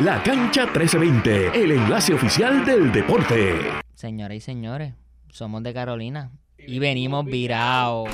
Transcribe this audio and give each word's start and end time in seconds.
La 0.00 0.22
Cancha 0.22 0.62
1320, 0.62 1.48
el 1.62 1.72
enlace 1.72 2.14
oficial 2.14 2.64
del 2.64 2.90
deporte. 2.90 3.54
Señoras 3.94 4.34
y 4.34 4.40
señores, 4.40 4.94
somos 5.28 5.62
de 5.62 5.74
Carolina 5.74 6.30
y 6.56 6.78
venimos 6.78 7.26
virados. 7.26 8.08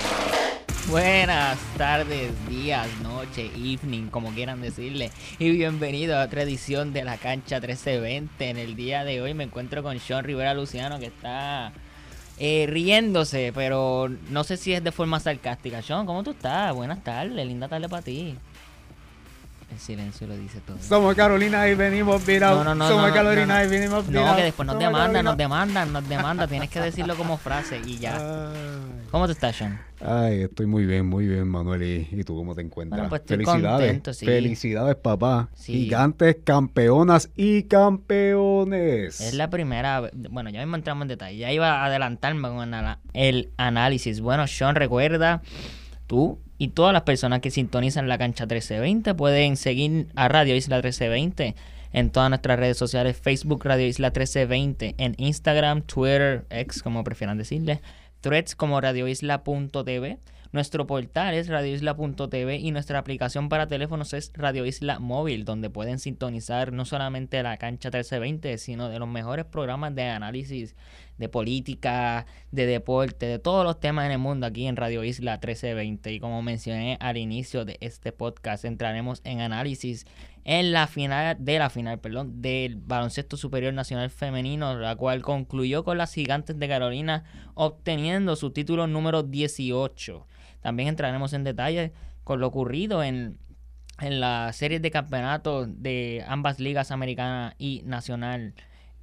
Buenas 0.89 1.57
tardes, 1.77 2.33
días, 2.49 2.89
noche, 3.05 3.53
evening, 3.55 4.09
como 4.09 4.33
quieran 4.33 4.61
decirle. 4.63 5.13
Y 5.39 5.53
bienvenido 5.53 6.19
a 6.19 6.25
otra 6.25 6.43
edición 6.43 6.93
de 6.93 7.05
la 7.05 7.19
cancha 7.19 7.61
1320. 7.61 8.51
En 8.51 8.57
el 8.57 8.75
día 8.75 9.05
de 9.05 9.23
hoy 9.23 9.35
me 9.35 9.45
encuentro 9.45 9.85
con 9.85 9.97
Sean 10.01 10.25
Rivera 10.25 10.55
Luciano 10.55 10.99
que 10.99 11.07
está 11.07 11.73
eh, 12.37 12.67
riéndose, 12.69 13.53
pero 13.55 14.09
no 14.29 14.43
sé 14.43 14.57
si 14.57 14.73
es 14.73 14.83
de 14.83 14.91
forma 14.91 15.21
sarcástica. 15.21 15.83
Sean, 15.83 16.05
¿cómo 16.05 16.25
tú 16.25 16.33
estás? 16.33 16.75
Buenas 16.75 17.05
tardes, 17.05 17.47
linda 17.47 17.69
tarde 17.69 17.89
para 17.89 18.03
ti. 18.03 18.37
El 19.71 19.79
silencio 19.81 20.27
lo 20.29 20.37
dice 20.37 20.61
todo. 20.61 20.79
Somos 20.81 21.15
Carolina 21.17 21.69
y 21.69 21.75
venimos 21.75 22.25
virados. 22.25 22.65
No, 22.65 22.75
no, 22.75 22.75
no, 22.77 22.89
Somos 22.89 23.09
no, 23.09 23.15
Carolina 23.15 23.47
no, 23.47 23.55
no. 23.61 23.65
y 23.65 23.69
venimos 23.69 24.07
virados. 24.07 24.31
No, 24.31 24.37
que 24.37 24.43
después 24.45 24.67
nos 24.67 24.79
demandan, 24.79 25.01
Carolina. 25.03 25.23
nos 25.25 25.37
demandan, 25.37 25.93
nos 25.93 26.09
demandan. 26.09 26.49
Tienes 26.49 26.71
que 26.71 26.81
decirlo 26.81 27.17
como 27.17 27.37
frase 27.37 27.81
y 27.85 27.99
ya. 27.99 28.17
Ay. 28.17 29.03
¿Cómo 29.11 29.27
tú 29.27 29.33
estás, 29.33 29.57
Sean? 29.57 29.81
Ay, 30.01 30.43
estoy 30.43 30.67
muy 30.67 30.85
bien, 30.87 31.07
muy 31.07 31.27
bien, 31.27 31.49
Manuel. 31.49 31.83
¿Y, 31.83 32.09
y 32.13 32.23
tú 32.25 32.37
cómo 32.37 32.55
te 32.55 32.61
encuentras? 32.63 32.99
Bueno, 33.01 33.09
pues 33.11 33.23
estoy 33.23 33.39
Felicidades. 33.39 33.87
contento, 33.87 34.15
sí. 34.15 34.25
Felicidades, 34.27 34.97
papá. 34.97 35.49
Sí. 35.55 35.73
Gigantes, 35.73 36.37
campeonas 36.45 37.31
y 37.35 37.65
campeones. 37.65 39.21
Es 39.21 39.35
la 39.35 39.51
primera. 39.51 40.01
vez- 40.01 40.13
Bueno, 40.31 40.51
ya 40.51 40.61
mismo 40.61 40.77
entramos 40.77 41.03
en 41.03 41.09
detalle. 41.09 41.39
Ya 41.39 41.53
iba 41.53 41.83
a 41.83 41.87
adelantarme 41.87 42.49
con 42.49 42.73
el- 42.73 42.97
el 43.15 43.51
análisis. 43.57 44.21
Bueno, 44.21 44.47
Sean, 44.47 44.75
recuerda, 44.77 45.43
tú 46.07 46.41
y 46.59 46.69
todas 46.69 46.93
las 46.93 47.03
personas 47.03 47.41
que 47.41 47.51
sintonizan 47.51 48.09
la 48.09 48.19
cancha 48.19 48.45
1320 48.45 49.15
pueden 49.15 49.57
seguir 49.57 50.09
a 50.17 50.29
Radio 50.29 50.57
Isla 50.57 50.77
1320 50.77 51.55
en 51.93 52.11
todas 52.11 52.29
nuestras 52.29 52.59
redes 52.59 52.77
sociales: 52.77 53.17
Facebook 53.17 53.65
Radio 53.65 53.87
Isla 53.87 54.09
1320, 54.09 54.95
en 54.99 55.15
Instagram, 55.19 55.83
Twitter, 55.83 56.47
X, 56.51 56.83
como 56.83 57.05
prefieran 57.05 57.39
decirle, 57.39 57.81
threads 58.21 58.55
como 58.55 58.81
radioisla.tv. 58.81 60.19
Nuestro 60.53 60.87
portal 60.87 61.35
es 61.35 61.49
radioisla.tv 61.49 62.59
y 62.59 62.71
nuestra 62.71 62.99
aplicación 62.99 63.49
para 63.49 63.67
teléfonos 63.67 64.13
es 64.15 64.33
Radio 64.35 64.65
Isla 64.65 64.99
Móvil, 65.01 65.45
donde 65.45 65.71
pueden 65.71 65.99
sintonizar 65.99 66.73
no 66.73 66.85
solamente 66.85 67.43
la 67.43 67.57
cancha 67.57 67.89
1320, 67.89 68.57
sino 68.59 68.89
de 68.89 68.99
los 68.99 69.09
mejores 69.09 69.45
programas 69.45 69.95
de 69.95 70.05
análisis 70.05 70.77
de 71.19 71.29
política, 71.29 72.27
de 72.53 72.67
deporte, 72.67 73.27
de 73.27 73.39
todos 73.39 73.65
los 73.65 73.81
temas 73.81 74.07
en 74.07 74.13
el 74.13 74.19
mundo 74.19 74.47
aquí 74.47 74.67
en 74.67 74.77
Radio 74.77 75.03
Isla 75.03 75.33
1320. 75.33 76.13
Y 76.13 76.21
como 76.21 76.43
mencioné 76.43 76.97
al 77.01 77.17
inicio 77.17 77.65
de 77.65 77.79
este 77.81 78.13
podcast, 78.13 78.65
entraremos 78.65 79.23
en 79.25 79.41
análisis 79.41 80.07
en 80.45 80.73
la 80.73 80.87
final 80.87 81.37
de 81.41 81.59
la 81.59 81.71
final, 81.71 81.99
perdón, 81.99 82.41
del 82.41 82.77
baloncesto 82.77 83.37
superior 83.37 83.75
nacional 83.75 84.11
femenino, 84.11 84.79
la 84.79 84.95
cual 84.95 85.23
concluyó 85.23 85.83
con 85.83 85.99
las 85.99 86.15
gigantes 86.15 86.57
de 86.57 86.69
Carolina 86.69 87.25
obteniendo 87.55 88.37
su 88.37 88.53
título 88.53 88.87
número 88.87 89.25
18. 89.25 90.27
También 90.67 90.89
entraremos 90.89 91.33
en 91.33 91.45
detalle 91.45 91.93
con 92.25 92.41
lo 92.41 92.49
ocurrido 92.49 93.05
en, 93.05 93.39
en 94.01 94.19
las 94.19 94.57
series 94.57 94.83
de 94.83 94.91
campeonatos 94.91 95.69
de 95.81 96.25
ambas 96.27 96.59
ligas 96.59 96.91
americana 96.91 97.55
y 97.57 97.83
nacional 97.85 98.53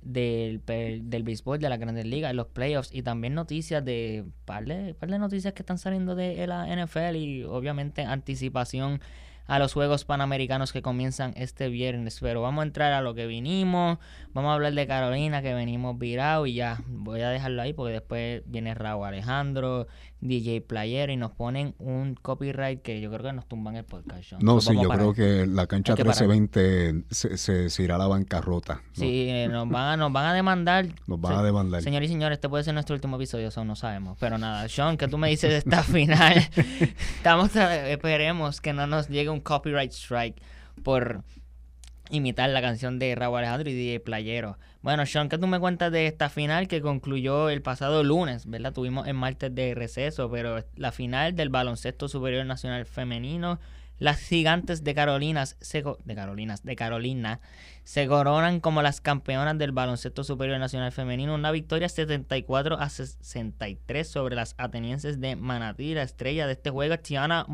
del, 0.02 0.62
del 0.66 1.24
béisbol 1.24 1.60
de 1.60 1.70
la 1.70 1.78
Grandes 1.78 2.06
Ligas, 2.06 2.34
los 2.36 2.48
playoffs 2.48 2.94
y 2.94 3.02
también 3.02 3.34
noticias 3.34 3.86
de 3.86 4.26
par 4.44 4.66
de, 4.66 4.94
par 4.94 5.10
de 5.10 5.20
noticias 5.20 5.54
que 5.54 5.62
están 5.62 5.78
saliendo 5.78 6.16
de 6.16 6.46
la 6.48 6.68
NFL 6.68 7.16
y 7.16 7.46
obviamente 7.46 8.04
anticipación 8.04 9.00
a 9.46 9.60
los 9.60 9.74
Juegos 9.74 10.06
Panamericanos 10.06 10.72
que 10.72 10.82
comienzan 10.82 11.34
este 11.36 11.70
viernes. 11.70 12.20
Pero 12.22 12.42
vamos 12.42 12.64
a 12.64 12.66
entrar 12.66 12.94
a 12.94 13.02
lo 13.02 13.14
que 13.14 13.28
vinimos. 13.28 14.00
Vamos 14.34 14.52
a 14.52 14.54
hablar 14.54 14.74
de 14.74 14.88
Carolina, 14.88 15.42
que 15.42 15.54
venimos 15.54 15.98
virados 15.98 16.48
y 16.48 16.56
ya. 16.56 16.82
Voy 16.88 17.22
a 17.22 17.30
dejarlo 17.30 17.62
ahí 17.62 17.74
porque 17.74 17.94
después 17.94 18.44
viene 18.46 18.74
Raúl 18.74 19.08
Alejandro, 19.08 19.88
DJ 20.26 20.62
Player 20.62 21.10
y 21.10 21.18
nos 21.18 21.32
ponen 21.32 21.76
un 21.80 22.16
copyright 22.16 22.82
que 22.82 23.02
yo 23.02 23.12
creo 23.12 23.24
que 23.24 23.34
nos 23.34 23.46
tumban 23.46 23.76
el 23.76 23.84
podcast. 23.84 24.24
Sean. 24.24 24.42
No, 24.42 24.56
Nos 24.56 24.66
sí, 24.66 24.74
yo 24.74 24.88
creo 24.88 25.14
que 25.14 25.46
la 25.46 25.68
cancha 25.68 25.92
Hay 25.94 25.98
que 25.98 26.06
parar. 26.06 26.28
1320 26.28 27.14
se, 27.14 27.38
se, 27.38 27.70
se 27.70 27.84
irá 27.84 27.96
a 27.96 27.98
la 27.98 28.08
bancarrota. 28.08 28.76
¿no? 28.76 28.82
Sí, 28.94 29.28
eh, 29.30 29.50
nos 29.52 29.68
van, 29.68 29.84
a, 29.86 29.98
nos 29.98 30.14
van 30.14 30.26
a 30.28 30.34
demandar. 30.34 30.86
Nos 31.08 31.20
van 31.20 31.34
a 31.34 31.44
demandar. 31.44 31.82
Señor 31.82 32.04
y 32.04 32.08
señores, 32.08 32.38
este 32.38 32.48
puede 32.48 32.64
ser 32.64 32.74
nuestro 32.74 32.96
último 32.96 33.18
episodio, 33.18 33.50
eso 33.50 33.66
no 33.66 33.76
sabemos. 33.76 34.18
Pero 34.20 34.38
nada, 34.38 34.68
Sean, 34.70 34.96
¿qué 34.96 35.10
tú 35.10 35.18
me 35.18 35.28
dices 35.30 35.50
de 35.52 35.58
esta 35.58 35.84
final? 35.84 36.38
Estamos, 37.18 37.54
tra- 37.54 37.86
esperemos 37.88 38.62
que 38.62 38.72
no 38.72 38.88
nos 38.88 39.10
llegue 39.10 39.30
un 39.30 39.42
copyright 39.42 39.92
strike 39.92 40.42
por 40.84 41.24
imitar 42.10 42.50
la 42.50 42.62
canción 42.62 43.00
de 43.00 43.16
Raúl 43.16 43.40
Alejandro 43.40 43.70
y 43.70 43.74
DJ 43.74 44.00
Playero. 44.00 44.58
Bueno, 44.84 45.06
Sean, 45.06 45.30
¿qué 45.30 45.38
tú 45.38 45.48
me 45.48 45.62
cuentas 45.62 45.94
de 45.94 46.08
esta 46.08 46.28
final 46.30 46.68
que 46.68 46.82
concluyó 46.82 47.50
el 47.50 47.62
pasado 47.62 48.04
lunes, 48.04 48.46
verdad? 48.46 48.74
Tuvimos 48.74 49.08
el 49.08 49.14
martes 49.14 49.56
de 49.56 49.74
receso, 49.74 50.30
pero 50.30 50.66
la 50.76 50.92
final 50.92 51.38
del 51.38 51.48
baloncesto 51.48 52.10
superior 52.10 52.46
nacional 52.46 52.86
femenino, 52.86 53.62
las 54.04 54.20
gigantes 54.20 54.84
de 54.84 54.94
Carolinas, 54.94 55.56
se 55.62 55.82
de 55.82 56.16
Carolinas, 56.16 56.62
de 56.66 56.76
Carolina, 56.76 57.40
se 57.86 58.06
coronan 58.06 58.60
como 58.60 58.82
las 58.82 59.00
campeonas 59.00 59.58
del 59.58 59.72
baloncesto 59.72 60.26
superior 60.26 60.60
nacional 60.60 60.92
femenino. 60.92 61.34
Una 61.34 61.52
victoria 61.52 61.88
74 61.88 62.80
a 62.82 62.90
63 62.90 64.06
sobre 64.06 64.36
las 64.36 64.56
atenienses 64.58 65.22
de 65.22 65.38
Manatí. 65.38 65.94
La 65.94 66.04
estrella 66.04 66.48
de 66.48 66.52
este 66.52 66.70
juego 66.70 66.94
es 66.94 67.02
Tiana 67.02 67.46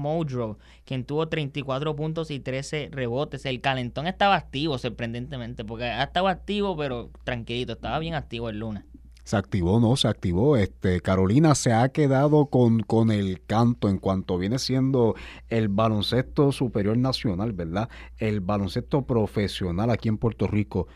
quien 0.85 1.05
tuvo 1.05 1.27
34 1.27 1.95
puntos 1.95 2.31
y 2.31 2.39
13 2.39 2.89
rebotes. 2.91 3.45
El 3.45 3.61
calentón 3.61 4.07
estaba 4.07 4.33
activo, 4.33 4.79
sorprendentemente, 4.79 5.63
porque 5.63 5.83
ha 5.83 6.01
estado 6.01 6.29
activo, 6.29 6.75
pero 6.75 7.11
tranquilito, 7.25 7.73
estaba 7.73 7.99
bien 7.99 8.15
activo 8.15 8.49
el 8.49 8.57
lunes. 8.57 8.85
Se 9.29 9.37
activó, 9.37 9.79
no, 9.79 9.95
se 9.95 10.07
activó. 10.07 10.57
Este, 10.57 11.01
Carolina 11.01 11.53
se 11.53 11.71
ha 11.71 11.89
quedado 11.89 12.47
con, 12.47 12.79
con 12.79 13.11
el 13.11 13.43
canto 13.45 13.87
en 13.87 13.99
cuanto 13.99 14.39
viene 14.39 14.57
siendo 14.57 15.13
el 15.49 15.67
baloncesto 15.67 16.51
superior 16.51 16.97
nacional, 16.97 17.53
¿verdad? 17.53 17.89
El 18.17 18.39
baloncesto 18.39 19.03
profesional 19.03 19.91
aquí 19.91 20.09
en 20.09 20.17
Puerto 20.17 20.47
Rico. 20.47 20.87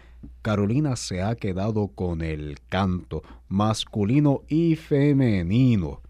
Carolina 0.41 0.95
se 0.95 1.21
ha 1.21 1.35
quedado 1.35 1.89
con 1.89 2.23
el 2.23 2.57
canto 2.69 3.21
masculino 3.49 4.41
y 4.47 4.77
femenino. 4.77 6.01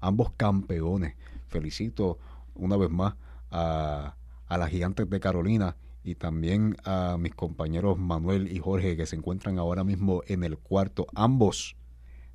Ambos 0.00 0.32
campeones. 0.36 1.14
Felicito 1.48 2.18
una 2.56 2.76
vez 2.76 2.90
más 2.90 3.14
a, 3.50 4.16
a 4.48 4.58
las 4.58 4.68
gigantes 4.68 5.08
de 5.08 5.18
Carolina 5.18 5.76
y 6.02 6.14
también 6.14 6.76
a 6.84 7.16
mis 7.18 7.34
compañeros 7.34 7.98
Manuel 7.98 8.50
y 8.50 8.58
Jorge 8.58 8.96
que 8.96 9.06
se 9.06 9.16
encuentran 9.16 9.58
ahora 9.58 9.84
mismo 9.84 10.22
en 10.26 10.44
el 10.44 10.58
cuarto, 10.58 11.06
ambos 11.14 11.76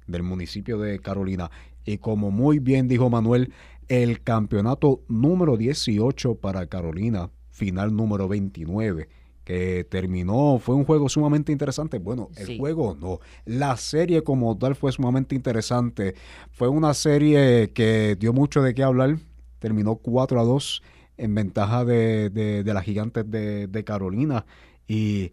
del 0.08 0.24
municipio 0.24 0.78
de 0.78 1.00
Carolina. 1.00 1.50
Y 1.84 1.98
como 1.98 2.32
muy 2.32 2.60
bien 2.60 2.88
dijo 2.88 3.10
Manuel, 3.10 3.54
el 3.88 4.22
campeonato 4.22 5.02
número 5.08 5.58
18 5.58 6.36
para 6.36 6.68
Carolina, 6.68 7.30
final 7.50 7.96
número 7.96 8.28
29, 8.28 9.10
que 9.44 9.84
terminó, 9.84 10.58
fue 10.60 10.76
un 10.76 10.86
juego 10.86 11.08
sumamente 11.08 11.52
interesante. 11.52 12.00
Bueno, 12.00 12.30
el 12.36 12.58
juego 12.58 12.98
no, 13.00 13.20
la 13.46 13.78
serie 13.78 14.24
como 14.24 14.58
tal 14.58 14.76
fue 14.76 14.92
sumamente 14.92 15.36
interesante. 15.36 16.16
Fue 16.52 16.68
una 16.68 16.94
serie 16.94 17.72
que 17.72 18.16
dio 18.20 18.34
mucho 18.34 18.62
de 18.64 18.74
qué 18.74 18.84
hablar, 18.84 19.18
terminó 19.60 19.96
4 19.96 20.40
a 20.40 20.44
2 20.44 20.82
en 21.18 21.34
ventaja 21.36 21.86
de, 21.86 22.30
de- 22.30 22.64
de 22.64 22.74
las 22.74 22.84
gigantes 22.84 23.30
de, 23.30 23.68
de 23.68 23.84
Carolina. 23.84 24.46
Y 24.88 25.32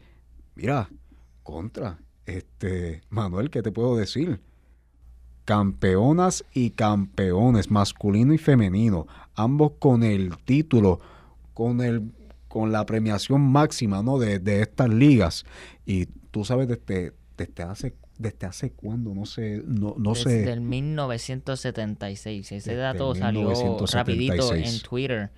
mira, 0.55 0.89
contra, 1.43 1.99
este, 2.27 3.03
Manuel, 3.11 3.51
¿qué 3.51 3.63
te 3.63 3.73
puedo 3.73 3.97
decir? 3.97 4.41
Campeonas 5.45 6.45
y 6.55 6.71
campeones, 6.71 7.69
masculino 7.71 8.33
y 8.33 8.39
femenino, 8.39 9.09
ambos 9.35 9.73
con 9.81 10.05
el 10.05 10.37
título, 10.45 11.01
con 11.53 11.81
el 11.81 12.03
con 12.47 12.71
la 12.71 12.85
premiación 12.85 13.41
máxima 13.41 14.03
¿no? 14.03 14.19
de, 14.19 14.39
de 14.39 14.61
estas 14.61 14.91
ligas. 14.91 15.45
Y 15.87 16.05
tú 16.31 16.45
sabes 16.45 16.69
desde, 16.69 17.15
desde 17.37 17.63
hace 17.63 17.95
desde 18.19 18.47
hace 18.47 18.71
cuándo, 18.73 19.15
no 19.15 19.25
sé, 19.25 19.63
no, 19.67 19.95
no 19.99 20.13
Desde 20.13 20.45
sé. 20.45 20.53
el 20.53 20.61
1976. 20.61 22.53
Ese 22.53 22.71
Desde 22.71 22.77
dato 22.81 23.15
salió 23.15 23.41
1976. 23.49 23.95
rapidito 23.95 24.55
en 24.55 24.81
Twitter. 24.83 25.31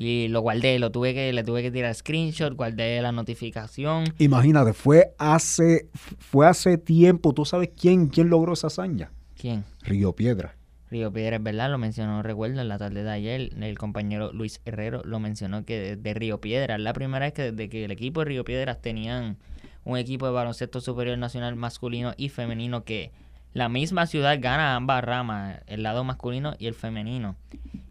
Y 0.00 0.28
lo 0.28 0.42
guardé, 0.42 0.78
lo 0.78 0.92
tuve 0.92 1.12
que, 1.12 1.32
le 1.32 1.42
tuve 1.42 1.60
que 1.60 1.72
tirar 1.72 1.92
screenshot, 1.92 2.54
guardé 2.54 3.02
la 3.02 3.10
notificación. 3.10 4.04
Imagínate, 4.18 4.72
fue 4.72 5.12
hace, 5.18 5.88
fue 5.92 6.46
hace 6.46 6.78
tiempo. 6.78 7.34
¿Tú 7.34 7.44
sabes 7.44 7.70
quién, 7.76 8.06
quién 8.06 8.30
logró 8.30 8.52
esa 8.52 8.68
hazaña? 8.68 9.10
¿Quién? 9.36 9.64
Río 9.82 10.14
Piedra. 10.14 10.54
Río 10.88 11.12
Piedra, 11.12 11.38
es 11.38 11.42
verdad, 11.42 11.68
lo 11.68 11.78
mencionó, 11.78 12.22
recuerdo, 12.22 12.60
en 12.60 12.68
la 12.68 12.78
tarde 12.78 13.02
de 13.02 13.10
ayer, 13.10 13.50
el 13.60 13.76
compañero 13.76 14.32
Luis 14.32 14.60
Herrero 14.64 15.02
lo 15.04 15.18
mencionó 15.18 15.64
que 15.64 15.96
de 15.96 16.14
Río 16.14 16.40
Piedra, 16.40 16.76
es 16.76 16.80
la 16.80 16.92
primera 16.92 17.26
vez 17.26 17.34
que 17.34 17.50
desde 17.50 17.68
que 17.68 17.84
el 17.84 17.90
equipo 17.90 18.20
de 18.20 18.26
Río 18.26 18.44
Piedras 18.44 18.80
tenían 18.80 19.36
un 19.82 19.98
equipo 19.98 20.26
de 20.26 20.32
baloncesto 20.32 20.80
superior 20.80 21.18
nacional 21.18 21.56
masculino 21.56 22.12
y 22.16 22.28
femenino 22.28 22.84
que 22.84 23.10
la 23.58 23.68
misma 23.68 24.06
ciudad 24.06 24.38
gana 24.40 24.76
ambas 24.76 25.04
ramas, 25.04 25.60
el 25.66 25.82
lado 25.82 26.04
masculino 26.04 26.54
y 26.58 26.66
el 26.66 26.74
femenino. 26.74 27.36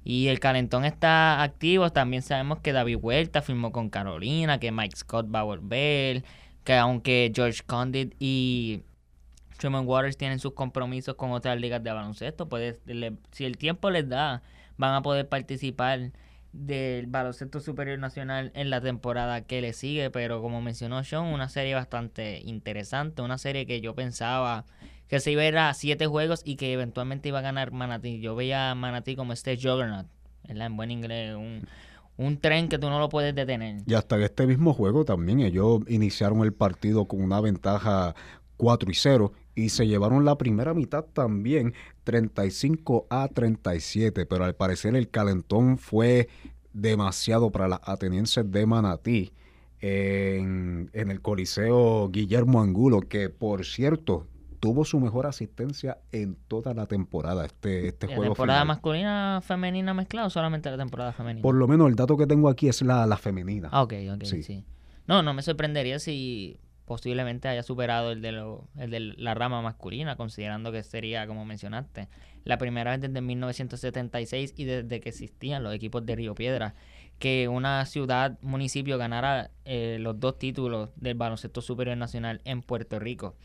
Y 0.03 0.27
el 0.27 0.39
calentón 0.39 0.85
está 0.85 1.43
activo. 1.43 1.91
También 1.91 2.21
sabemos 2.21 2.59
que 2.59 2.71
David 2.71 2.97
Huerta 3.01 3.41
firmó 3.41 3.71
con 3.73 3.89
Carolina, 3.89 4.59
que 4.59 4.71
Mike 4.71 4.95
Scott 4.95 5.27
va 5.33 5.41
a 5.41 5.43
volver, 5.43 6.23
que 6.63 6.75
aunque 6.75 7.31
George 7.35 7.61
Condit 7.65 8.15
y 8.17 8.83
Truman 9.57 9.85
Waters 9.85 10.17
tienen 10.17 10.39
sus 10.39 10.53
compromisos 10.53 11.15
con 11.15 11.31
otras 11.31 11.59
ligas 11.59 11.83
de 11.83 11.91
baloncesto, 11.91 12.47
si 13.31 13.45
el 13.45 13.57
tiempo 13.57 13.89
les 13.91 14.07
da, 14.07 14.41
van 14.77 14.93
a 14.93 15.01
poder 15.01 15.27
participar 15.27 16.11
del 16.53 17.07
baloncesto 17.07 17.59
superior 17.59 17.99
nacional 17.99 18.51
en 18.55 18.69
la 18.69 18.79
temporada 18.81 19.41
que 19.41 19.61
le 19.61 19.73
sigue, 19.73 20.09
pero 20.09 20.41
como 20.41 20.61
mencionó 20.61 21.03
Sean, 21.03 21.25
una 21.25 21.49
serie 21.49 21.75
bastante 21.75 22.39
interesante, 22.45 23.21
una 23.21 23.37
serie 23.37 23.65
que 23.65 23.81
yo 23.81 23.93
pensaba 23.95 24.65
que 25.07 25.19
se 25.19 25.31
iba 25.31 25.42
a 25.42 25.48
ir 25.48 25.57
a 25.57 25.74
siete 25.74 26.06
juegos 26.07 26.42
y 26.44 26.56
que 26.56 26.74
eventualmente 26.74 27.30
iba 27.30 27.39
a 27.39 27.44
ganar 27.44 27.71
Manatí. 27.71 28.19
Yo 28.19 28.36
veía 28.36 28.71
a 28.71 28.75
Manatí 28.75 29.15
como 29.15 29.33
este 29.33 29.56
juggernaut, 29.56 30.07
en 30.48 30.77
buen 30.77 30.92
inglés, 30.92 31.36
un, 32.18 32.38
tren 32.39 32.68
que 32.68 32.77
tú 32.77 32.89
no 32.89 33.00
lo 33.00 33.09
puedes 33.09 33.33
detener. 33.33 33.83
Y 33.86 33.94
hasta 33.94 34.18
este 34.24 34.48
mismo 34.48 34.74
juego 34.74 35.06
también 35.06 35.39
ellos 35.39 35.81
iniciaron 35.88 36.42
el 36.42 36.54
partido 36.54 37.06
con 37.06 37.21
una 37.21 37.39
ventaja 37.39 38.15
4 38.57 38.92
y 38.92 38.95
0 38.95 39.33
y 39.56 39.69
se 39.69 39.88
llevaron 39.88 40.25
la 40.25 40.38
primera 40.38 40.74
mitad 40.74 41.04
también 41.06 41.74
35 42.03 43.07
a 43.10 43.27
37, 43.27 44.25
pero 44.25 44.44
al 44.44 44.56
parecer 44.56 44.95
el 44.95 45.10
calentón 45.10 45.77
fue 45.77 46.27
demasiado 46.74 47.51
para 47.51 47.68
las 47.68 47.80
atenienses 47.83 48.51
de 48.51 48.65
Manatí 48.65 49.31
en, 49.80 50.89
en 50.94 51.12
el 51.12 51.21
Coliseo 51.21 52.10
Guillermo 52.10 52.62
Angulo, 52.62 53.01
que 53.01 53.30
por 53.30 53.65
cierto 53.65 54.27
tuvo 54.59 54.86
su 54.86 55.00
mejor 55.00 55.25
asistencia 55.25 56.00
en 56.12 56.36
toda 56.48 56.74
la 56.74 56.86
temporada. 56.86 57.45
Este, 57.45 57.88
este 57.88 58.07
juego. 58.07 58.24
temporada 58.24 58.65
masculina, 58.65 59.42
femenina 59.44 59.94
mezclada 59.94 60.27
o 60.27 60.30
solamente 60.30 60.69
la 60.69 60.77
temporada 60.77 61.13
femenina? 61.13 61.42
Por 61.42 61.56
lo 61.56 61.68
menos 61.68 61.89
el 61.89 61.95
dato 61.95 62.18
que 62.18 62.27
tengo 62.27 62.50
aquí 62.50 62.68
es 62.68 62.81
la, 62.81 63.06
la 63.06 63.18
femenina. 63.18 63.69
Ah, 63.71 63.83
ok, 63.83 63.94
ok, 64.15 64.24
sí. 64.25 64.65
No, 65.07 65.24
no 65.24 65.33
me 65.33 65.42
sorprendería 65.42 66.00
si 66.00 66.59
posiblemente 66.88 67.50
haya 67.50 67.63
superado 67.63 68.12
el 68.12 68.21
de, 68.21 68.31
lo, 68.31 68.69
el 68.77 68.89
de 68.89 69.00
la 69.00 69.33
rama 69.33 69.62
masculina, 69.62 70.15
considerando 70.15 70.71
que 70.71 70.83
sería, 70.83 71.27
como 71.27 71.44
mencionaste, 71.44 72.07
la 72.45 72.57
primera 72.57 72.92
vez 72.92 73.01
desde 73.01 73.19
1976 73.19 74.53
y 74.56 74.63
desde 74.63 75.01
que 75.01 75.10
existían 75.10 75.63
los 75.63 75.74
equipos 75.74 76.06
de 76.06 76.15
Río 76.15 76.33
Piedra, 76.33 76.75
que 77.19 77.50
una 77.50 77.86
ciudad, 77.86 78.39
municipio 78.42 78.98
ganara 78.98 79.51
eh, 79.65 79.98
los 80.00 80.18
dos 80.19 80.38
títulos 80.38 80.89
del 80.95 81.15
baloncesto 81.15 81.62
superior 81.62 81.98
nacional 81.98 82.42
en 82.45 82.62
Puerto 82.62 83.00
Rico. 83.00 83.36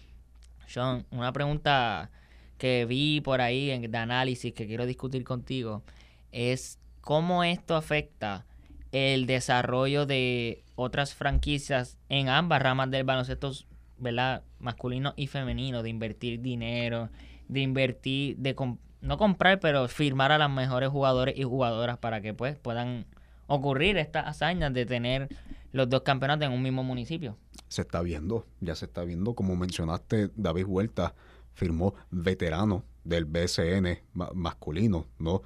Sean, 0.72 1.04
una 1.10 1.32
pregunta 1.32 2.10
que 2.56 2.86
vi 2.86 3.20
por 3.20 3.42
ahí 3.42 3.70
en, 3.70 3.90
de 3.90 3.98
análisis 3.98 4.54
que 4.54 4.66
quiero 4.66 4.86
discutir 4.86 5.22
contigo 5.22 5.82
es 6.30 6.78
cómo 7.02 7.44
esto 7.44 7.76
afecta 7.76 8.46
el 8.90 9.26
desarrollo 9.26 10.06
de 10.06 10.64
otras 10.74 11.14
franquicias 11.14 11.98
en 12.08 12.28
ambas 12.30 12.62
ramas 12.62 12.90
del 12.90 13.04
baloncesto, 13.04 13.52
¿verdad? 13.98 14.44
Masculino 14.60 15.12
y 15.16 15.26
femenino, 15.26 15.82
de 15.82 15.90
invertir 15.90 16.40
dinero, 16.40 17.10
de 17.48 17.60
invertir, 17.60 18.38
de 18.38 18.56
no 19.02 19.19
comprar, 19.19 19.60
pero 19.60 19.88
firmar 19.88 20.32
a 20.32 20.38
los 20.38 20.50
mejores 20.50 20.88
jugadores 20.88 21.36
y 21.36 21.42
jugadoras 21.42 21.98
para 21.98 22.22
que 22.22 22.32
pues 22.32 22.56
puedan 22.56 23.04
ocurrir 23.46 23.98
estas 23.98 24.26
hazañas 24.26 24.72
de 24.72 24.86
tener 24.86 25.28
los 25.72 25.90
dos 25.90 26.02
campeonatos 26.02 26.46
en 26.46 26.52
un 26.52 26.62
mismo 26.62 26.82
municipio. 26.82 27.36
Se 27.72 27.80
está 27.80 28.02
viendo, 28.02 28.44
ya 28.60 28.74
se 28.74 28.84
está 28.84 29.02
viendo, 29.02 29.32
como 29.32 29.56
mencionaste, 29.56 30.28
David 30.36 30.66
Huerta 30.66 31.14
firmó 31.54 31.94
veterano 32.10 32.84
del 33.02 33.24
BSN 33.24 33.98
masculino, 34.34 35.06
¿no? 35.19 35.42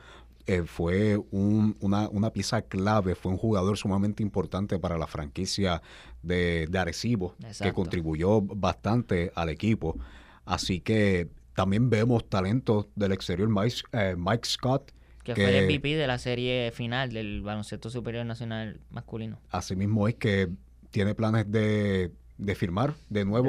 Eh, 0.48 0.62
fue 0.64 1.20
una, 1.30 2.08
una, 2.08 2.32
pieza 2.32 2.62
clave, 2.62 3.14
fue 3.14 3.30
un 3.30 3.38
jugador 3.38 3.76
sumamente 3.76 4.24
importante 4.24 4.80
para 4.80 4.98
la 4.98 5.06
franquicia 5.06 5.82
de, 6.22 6.66
de 6.68 6.78
Arecibo, 6.80 7.36
que 7.60 7.72
contribuyó 7.72 8.40
bastante 8.40 9.30
al 9.36 9.48
equipo. 9.48 9.96
Así 10.44 10.80
que 10.80 11.28
también 11.54 11.90
vemos 11.90 12.28
talentos 12.28 12.86
del 12.96 13.12
exterior, 13.12 13.48
Mike, 13.48 13.76
eh, 13.92 14.16
Mike 14.18 14.48
Scott, 14.48 14.90
que, 15.22 15.34
fue 15.36 15.58
el 15.58 15.66
MVP 15.66 15.96
de 15.96 16.06
la 16.08 16.18
serie 16.18 16.72
final 16.72 17.12
del 17.12 17.42
baloncesto 17.42 17.88
superior 17.88 18.26
nacional 18.26 18.80
masculino. 18.90 19.40
Asimismo 19.50 20.08
es 20.08 20.16
que 20.16 20.48
tiene 20.90 21.14
planes 21.14 21.50
de, 21.50 22.12
firmar 22.54 22.94
de 23.08 23.24
nuevo 23.24 23.48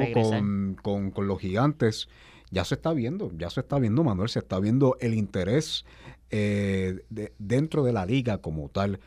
con, 0.82 1.12
los 1.16 1.38
gigantes. 1.38 2.08
Ya 2.50 2.64
se 2.64 2.76
está 2.76 2.92
viendo, 2.94 3.30
ya 3.36 3.50
se 3.50 3.60
está 3.60 3.78
viendo, 3.78 4.04
Manuel, 4.04 4.28
se 4.28 4.38
está 4.38 4.58
viendo 4.58 4.96
el 5.00 5.14
interés 5.14 5.84
eh, 6.30 7.04
dentro 7.38 7.84
de 7.84 7.92
la 7.92 8.06
liga 8.06 8.38
como 8.38 8.68
tal 8.68 9.00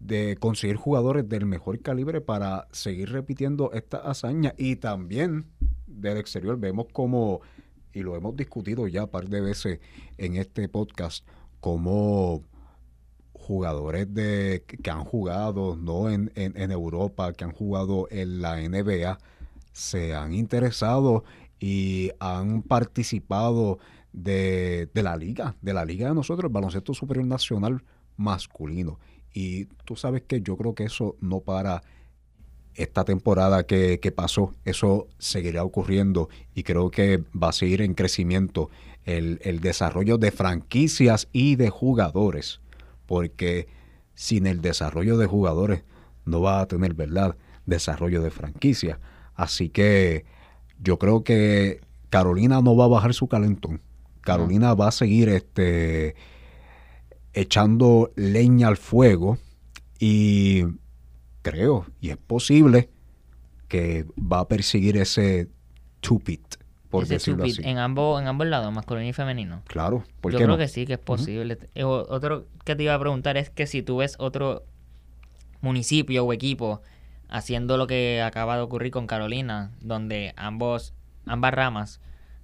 de 0.00 0.36
conseguir 0.38 0.76
jugadores 0.76 1.28
del 1.28 1.46
mejor 1.46 1.80
calibre 1.80 2.20
para 2.20 2.68
seguir 2.70 3.10
repitiendo 3.10 3.72
esta 3.72 3.98
hazaña 3.98 4.54
y 4.56 4.76
también 4.76 5.46
del 5.86 6.18
exterior 6.18 6.58
vemos 6.58 6.86
como 6.92 7.40
y 7.92 8.02
lo 8.02 8.14
hemos 8.14 8.36
discutido 8.36 8.86
ya 8.86 9.04
un 9.04 9.10
par 9.10 9.28
de 9.28 9.40
veces 9.40 9.80
en 10.18 10.36
este 10.36 10.68
podcast 10.68 11.26
como 11.60 12.44
jugadores 13.48 14.12
de, 14.12 14.62
que 14.82 14.90
han 14.90 15.04
jugado 15.04 15.74
¿no? 15.74 16.10
En, 16.10 16.30
en, 16.34 16.70
Europa, 16.70 17.32
que 17.32 17.44
han 17.44 17.52
jugado 17.52 18.06
en 18.10 18.42
la 18.42 18.56
NBA, 18.56 19.18
se 19.72 20.14
han 20.14 20.34
interesado 20.34 21.24
y 21.58 22.10
han 22.20 22.62
participado 22.62 23.78
de, 24.12 24.88
de, 24.92 25.02
la 25.02 25.16
liga, 25.16 25.56
de 25.62 25.72
la 25.72 25.84
liga 25.84 26.08
de 26.08 26.14
nosotros, 26.14 26.48
el 26.48 26.52
baloncesto 26.52 26.92
superior 26.92 27.26
nacional 27.26 27.82
masculino. 28.16 28.98
Y 29.32 29.64
tú 29.86 29.96
sabes 29.96 30.22
que 30.22 30.42
yo 30.42 30.56
creo 30.56 30.74
que 30.74 30.84
eso 30.84 31.16
no 31.20 31.40
para 31.40 31.82
esta 32.74 33.04
temporada 33.04 33.64
que, 33.64 33.98
que 33.98 34.12
pasó, 34.12 34.52
eso 34.64 35.08
seguirá 35.18 35.64
ocurriendo 35.64 36.28
y 36.54 36.62
creo 36.62 36.90
que 36.90 37.24
va 37.34 37.48
a 37.48 37.52
seguir 37.52 37.82
en 37.82 37.94
crecimiento 37.94 38.70
el, 39.16 39.60
desarrollo 39.60 40.18
de 40.18 40.30
franquicias 40.30 41.28
y 41.32 41.56
de 41.56 41.70
jugadores, 41.70 42.60
porque 43.08 43.66
sin 44.14 44.46
el 44.46 44.60
desarrollo 44.60 45.16
de 45.16 45.26
jugadores 45.26 45.82
no 46.26 46.42
va 46.42 46.60
a 46.60 46.68
tener, 46.68 46.94
¿verdad?, 46.94 47.36
desarrollo 47.66 48.22
de 48.22 48.30
franquicia. 48.30 49.00
Así 49.34 49.70
que 49.70 50.26
yo 50.78 50.98
creo 50.98 51.24
que 51.24 51.80
Carolina 52.10 52.60
no 52.60 52.76
va 52.76 52.84
a 52.84 52.88
bajar 52.88 53.14
su 53.14 53.26
calentón. 53.26 53.80
Carolina 54.20 54.74
va 54.74 54.88
a 54.88 54.92
seguir 54.92 55.30
este, 55.30 56.14
echando 57.32 58.12
leña 58.14 58.68
al 58.68 58.76
fuego 58.76 59.38
y 59.98 60.64
creo, 61.40 61.86
y 62.00 62.10
es 62.10 62.18
posible, 62.18 62.90
que 63.68 64.04
va 64.18 64.40
a 64.40 64.48
perseguir 64.48 64.98
ese 64.98 65.48
two-pit 66.00 66.57
por 66.90 67.06
decirlo 67.06 67.44
así. 67.44 67.60
En 67.64 67.78
ambos, 67.78 68.20
en 68.20 68.28
ambos 68.28 68.46
lados, 68.46 68.72
masculino 68.72 69.08
y 69.08 69.12
femenino. 69.12 69.62
Claro, 69.66 70.04
¿por 70.20 70.32
Yo 70.32 70.38
creo 70.38 70.56
que 70.56 70.68
sí, 70.68 70.86
que 70.86 70.94
es 70.94 70.98
posible. 70.98 71.58
Eh, 71.74 71.84
otro 71.84 72.46
que 72.64 72.76
te 72.76 72.82
iba 72.82 72.94
a 72.94 72.98
preguntar 72.98 73.36
es 73.36 73.50
que 73.50 73.66
si 73.66 73.82
tú 73.82 73.98
ves 73.98 74.16
otro 74.18 74.64
municipio 75.60 76.24
o 76.24 76.32
equipo 76.32 76.82
haciendo 77.28 77.76
lo 77.76 77.86
que 77.86 78.22
acaba 78.22 78.56
de 78.56 78.62
ocurrir 78.62 78.90
con 78.90 79.06
Carolina, 79.06 79.72
donde 79.80 80.32
ambos, 80.36 80.94
ambas 81.26 81.52
ramas 81.52 82.00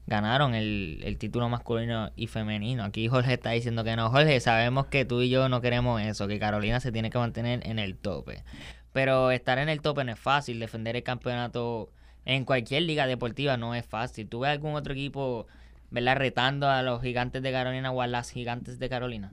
ganaron 0.07 0.55
el, 0.55 1.01
el 1.03 1.17
título 1.17 1.49
masculino 1.49 2.11
y 2.15 2.27
femenino. 2.27 2.85
Aquí 2.85 3.09
Jorge 3.09 3.35
está 3.35 3.51
diciendo 3.51 3.85
que 3.85 3.97
no. 3.97 4.11
Jorge, 4.11 4.39
sabemos 4.41 4.87
que 4.87 5.07
tú 5.07 5.23
y 5.23 5.31
yo 5.31 5.49
no 5.49 5.63
queremos 5.63 6.03
eso, 6.03 6.29
que 6.29 6.39
Carolina 6.39 6.81
se 6.81 6.93
tiene 6.93 7.09
que 7.09 7.19
mantener 7.19 7.67
en 7.67 7.79
el 7.79 7.97
tope. 7.97 8.45
Pero 8.93 9.31
estar 9.31 9.59
en 9.59 9.71
el 9.71 9.81
tope 9.81 10.05
no 10.05 10.13
es 10.13 10.19
fácil, 10.19 10.61
defender 10.61 10.97
el 10.97 11.03
campeonato 11.03 11.91
en 12.25 12.45
cualquier 12.45 12.83
liga 12.83 13.07
deportiva 13.07 13.57
no 13.57 13.75
es 13.75 13.87
fácil. 13.87 14.29
¿Tú 14.29 14.41
ves 14.41 14.51
algún 14.51 14.75
otro 14.75 14.93
equipo, 14.93 15.47
¿verdad? 15.91 16.17
Retando 16.17 16.69
a 16.69 16.83
los 16.83 17.03
gigantes 17.03 17.43
de 17.43 17.53
Carolina 17.53 17.91
o 17.91 18.01
a 18.01 18.07
las 18.07 18.31
gigantes 18.31 18.79
de 18.79 18.89
Carolina. 18.89 19.33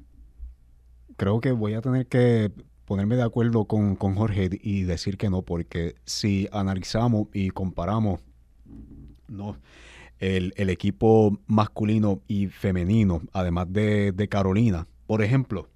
Creo 1.17 1.39
que 1.41 1.51
voy 1.51 1.73
a 1.73 1.81
tener 1.81 2.07
que 2.07 2.51
ponerme 2.85 3.15
de 3.15 3.23
acuerdo 3.23 3.65
con, 3.65 3.95
Jorge 3.95 4.49
y 4.61 4.83
decir 4.83 5.17
que 5.17 5.29
no, 5.29 5.43
porque 5.43 5.95
si 6.05 6.47
analizamos 6.51 7.27
y 7.33 7.49
comparamos 7.51 8.19
no, 9.27 9.57
el, 10.19 10.53
equipo 10.69 11.39
masculino 11.47 12.21
y 12.27 12.47
femenino, 12.47 13.21
además 13.31 13.71
de, 13.71 14.11
de 14.11 14.27
Carolina, 14.27 14.87
por 15.07 15.21
ejemplo, 15.21 15.69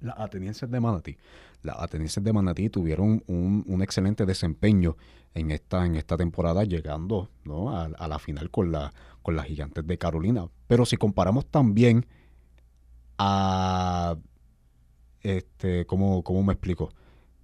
las 0.00 0.18
atenienses 0.18 0.70
de 0.70 0.80
Manatí. 0.80 1.16
Las 1.62 1.78
atenienses 1.78 2.22
de 2.22 2.32
Manatí 2.32 2.68
tuvieron 2.68 3.22
un, 3.26 3.64
un 3.66 3.82
excelente 3.82 4.26
desempeño 4.26 4.96
en 5.36 5.50
esta, 5.50 5.84
en 5.86 5.96
esta 5.96 6.16
temporada, 6.16 6.64
llegando 6.64 7.30
¿no? 7.44 7.76
a, 7.76 8.08
la 8.08 8.18
final 8.18 8.50
con, 8.50 8.72
la, 8.72 8.92
con 9.22 9.36
las 9.36 9.46
gigantes 9.46 9.86
de 9.86 9.98
Carolina. 9.98 10.48
Pero 10.66 10.86
si 10.86 10.96
comparamos 10.96 11.46
también 11.46 12.06
a, 13.18 14.16
este, 15.20 15.86
¿cómo, 15.86 16.22
cómo 16.22 16.42
me 16.42 16.54
explico? 16.54 16.90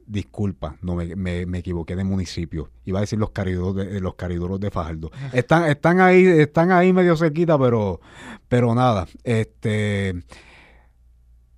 Disculpa, 0.07 0.77
no 0.83 0.97
me, 0.97 1.15
me, 1.15 1.47
me 1.47 1.59
equivoqué 1.59 1.95
de 1.95 2.05
municipio. 2.05 2.71
Iba 2.85 2.99
a 2.99 3.03
decir 3.03 3.19
los 3.19 3.31
cariduros 3.31 3.77
de, 3.77 4.01
los 4.01 4.15
cariduros 4.15 4.59
de 4.59 4.71
Fajardo. 4.71 5.11
Están, 5.33 5.69
están 5.71 6.01
ahí, 6.01 6.25
están 6.25 6.73
ahí 6.73 6.93
medio 6.93 7.17
cerquita, 7.17 7.59
pero, 7.59 8.01
pero 8.49 8.75
nada. 8.75 9.07
Este 9.23 10.15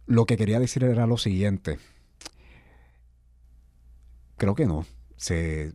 lo 0.06 0.26
que 0.26 0.36
quería 0.36 0.60
decir 0.60 0.84
era 0.84 1.06
lo 1.06 1.16
siguiente. 1.16 1.78
Creo 4.36 4.54
que 4.54 4.66
no. 4.66 4.84
Se, 5.16 5.72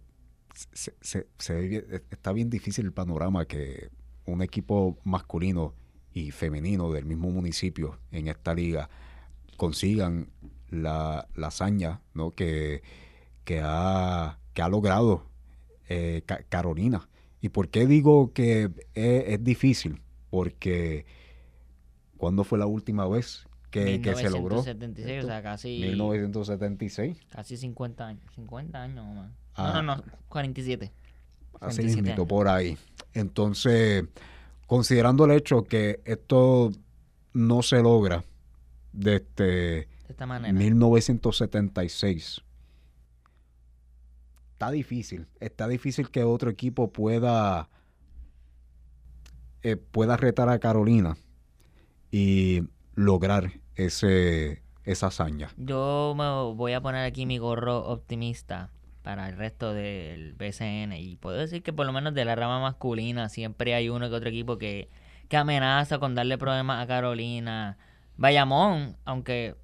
se, 0.74 0.94
se, 1.02 1.28
se, 1.38 2.04
está 2.12 2.34
bien 2.34 2.50
difícil 2.50 2.86
el 2.86 2.92
panorama 2.92 3.46
que 3.46 3.90
un 4.26 4.42
equipo 4.42 4.98
masculino 5.04 5.74
y 6.14 6.32
femenino 6.32 6.92
del 6.92 7.06
mismo 7.06 7.30
municipio 7.30 8.00
en 8.12 8.28
esta 8.28 8.54
liga 8.54 8.90
consigan 9.58 10.30
la, 10.70 11.28
la 11.36 11.48
hazaña 11.48 12.02
¿no? 12.14 12.32
que, 12.32 12.82
que, 13.44 13.62
ha, 13.64 14.40
que 14.54 14.62
ha 14.62 14.70
logrado 14.70 15.26
eh, 15.88 16.24
Carolina. 16.50 17.08
¿Y 17.42 17.50
por 17.50 17.70
qué 17.70 17.88
digo 17.88 18.34
que 18.34 18.70
es, 18.94 19.44
difícil? 19.44 20.02
Porque 20.30 21.06
¿cuándo 22.18 22.44
fue 22.44 22.60
la 22.60 22.66
última 22.66 23.08
vez 23.08 23.48
que, 23.72 24.02
que, 24.02 24.16
se 24.16 24.30
logró. 24.30 24.58
1976, 24.58 25.24
o 25.24 25.28
sea, 25.28 25.42
casi. 25.42 25.80
1976. 25.80 27.20
Casi 27.30 27.56
50 27.56 28.08
años. 28.08 28.24
50 28.36 28.82
años. 28.82 29.30
Ah, 29.56 29.74
no, 29.76 29.82
no, 29.82 29.96
no, 29.98 30.04
47. 30.30 30.92
Así 31.60 31.84
mismo, 31.84 32.28
por 32.28 32.48
ahí. 32.48 32.78
Entonces, 33.14 34.06
considerando 34.68 35.26
el 35.26 35.32
hecho 35.32 35.64
que 35.64 36.00
esto 36.06 36.72
no 37.34 37.62
se 37.62 37.82
logra 37.82 38.24
desde 38.94 39.88
esta 40.08 40.26
manera. 40.26 40.54
1976. 40.54 42.42
Está 44.54 44.72
difícil. 44.72 45.28
Está 45.40 45.68
difícil 45.68 46.10
que 46.10 46.24
otro 46.24 46.50
equipo 46.50 46.92
pueda, 46.92 47.70
eh, 49.64 49.76
pueda 49.76 50.18
retar 50.18 50.50
a 50.50 50.60
Carolina 50.60 51.18
y 52.12 52.64
lograr 52.96 53.54
ese, 53.76 54.62
esa 54.84 55.08
hazaña. 55.08 55.50
Yo 55.58 56.14
me 56.18 56.54
voy 56.56 56.74
a 56.74 56.82
poner 56.82 57.06
aquí 57.06 57.26
mi 57.26 57.38
gorro 57.38 57.86
optimista 57.86 58.70
para 59.02 59.30
el 59.30 59.38
resto 59.38 59.74
del 59.74 60.34
BCN 60.34 60.94
y 60.94 61.16
puedo 61.16 61.38
decir 61.38 61.64
que 61.64 61.74
por 61.74 61.86
lo 61.86 61.94
menos 61.94 62.14
de 62.14 62.26
la 62.26 62.36
rama 62.36 62.60
masculina 62.60 63.30
siempre 63.30 63.74
hay 63.74 63.90
uno 63.90 64.10
que 64.10 64.16
otro 64.16 64.30
equipo 64.30 64.58
que, 64.58 64.90
que 65.28 65.38
amenaza 65.38 66.00
con 66.00 66.16
darle 66.16 66.38
problemas 66.38 66.84
a 66.84 66.88
Carolina. 66.88 67.78
Bayamón, 68.18 68.98
aunque 69.06 69.56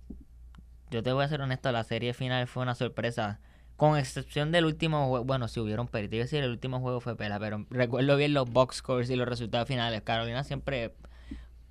yo 0.91 1.03
te 1.03 1.11
voy 1.11 1.25
a 1.25 1.27
ser 1.27 1.41
honesto, 1.41 1.71
la 1.71 1.83
serie 1.83 2.13
final 2.13 2.47
fue 2.47 2.63
una 2.63 2.75
sorpresa. 2.75 3.39
Con 3.75 3.97
excepción 3.97 4.53
del 4.53 4.63
último 4.63 5.09
juego, 5.09 5.25
bueno, 5.25 5.49
si 5.49 5.59
hubieron 5.59 5.89
perdido, 5.89 6.23
decir, 6.23 6.41
el 6.41 6.51
último 6.51 6.79
juego 6.79 7.01
fue 7.01 7.17
pela, 7.17 7.37
pero 7.39 7.65
recuerdo 7.69 8.15
bien 8.15 8.33
los 8.33 8.49
box 8.49 8.77
scores 8.77 9.09
y 9.09 9.17
los 9.17 9.27
resultados 9.27 9.67
finales. 9.67 10.01
Carolina 10.03 10.45
siempre, 10.45 10.95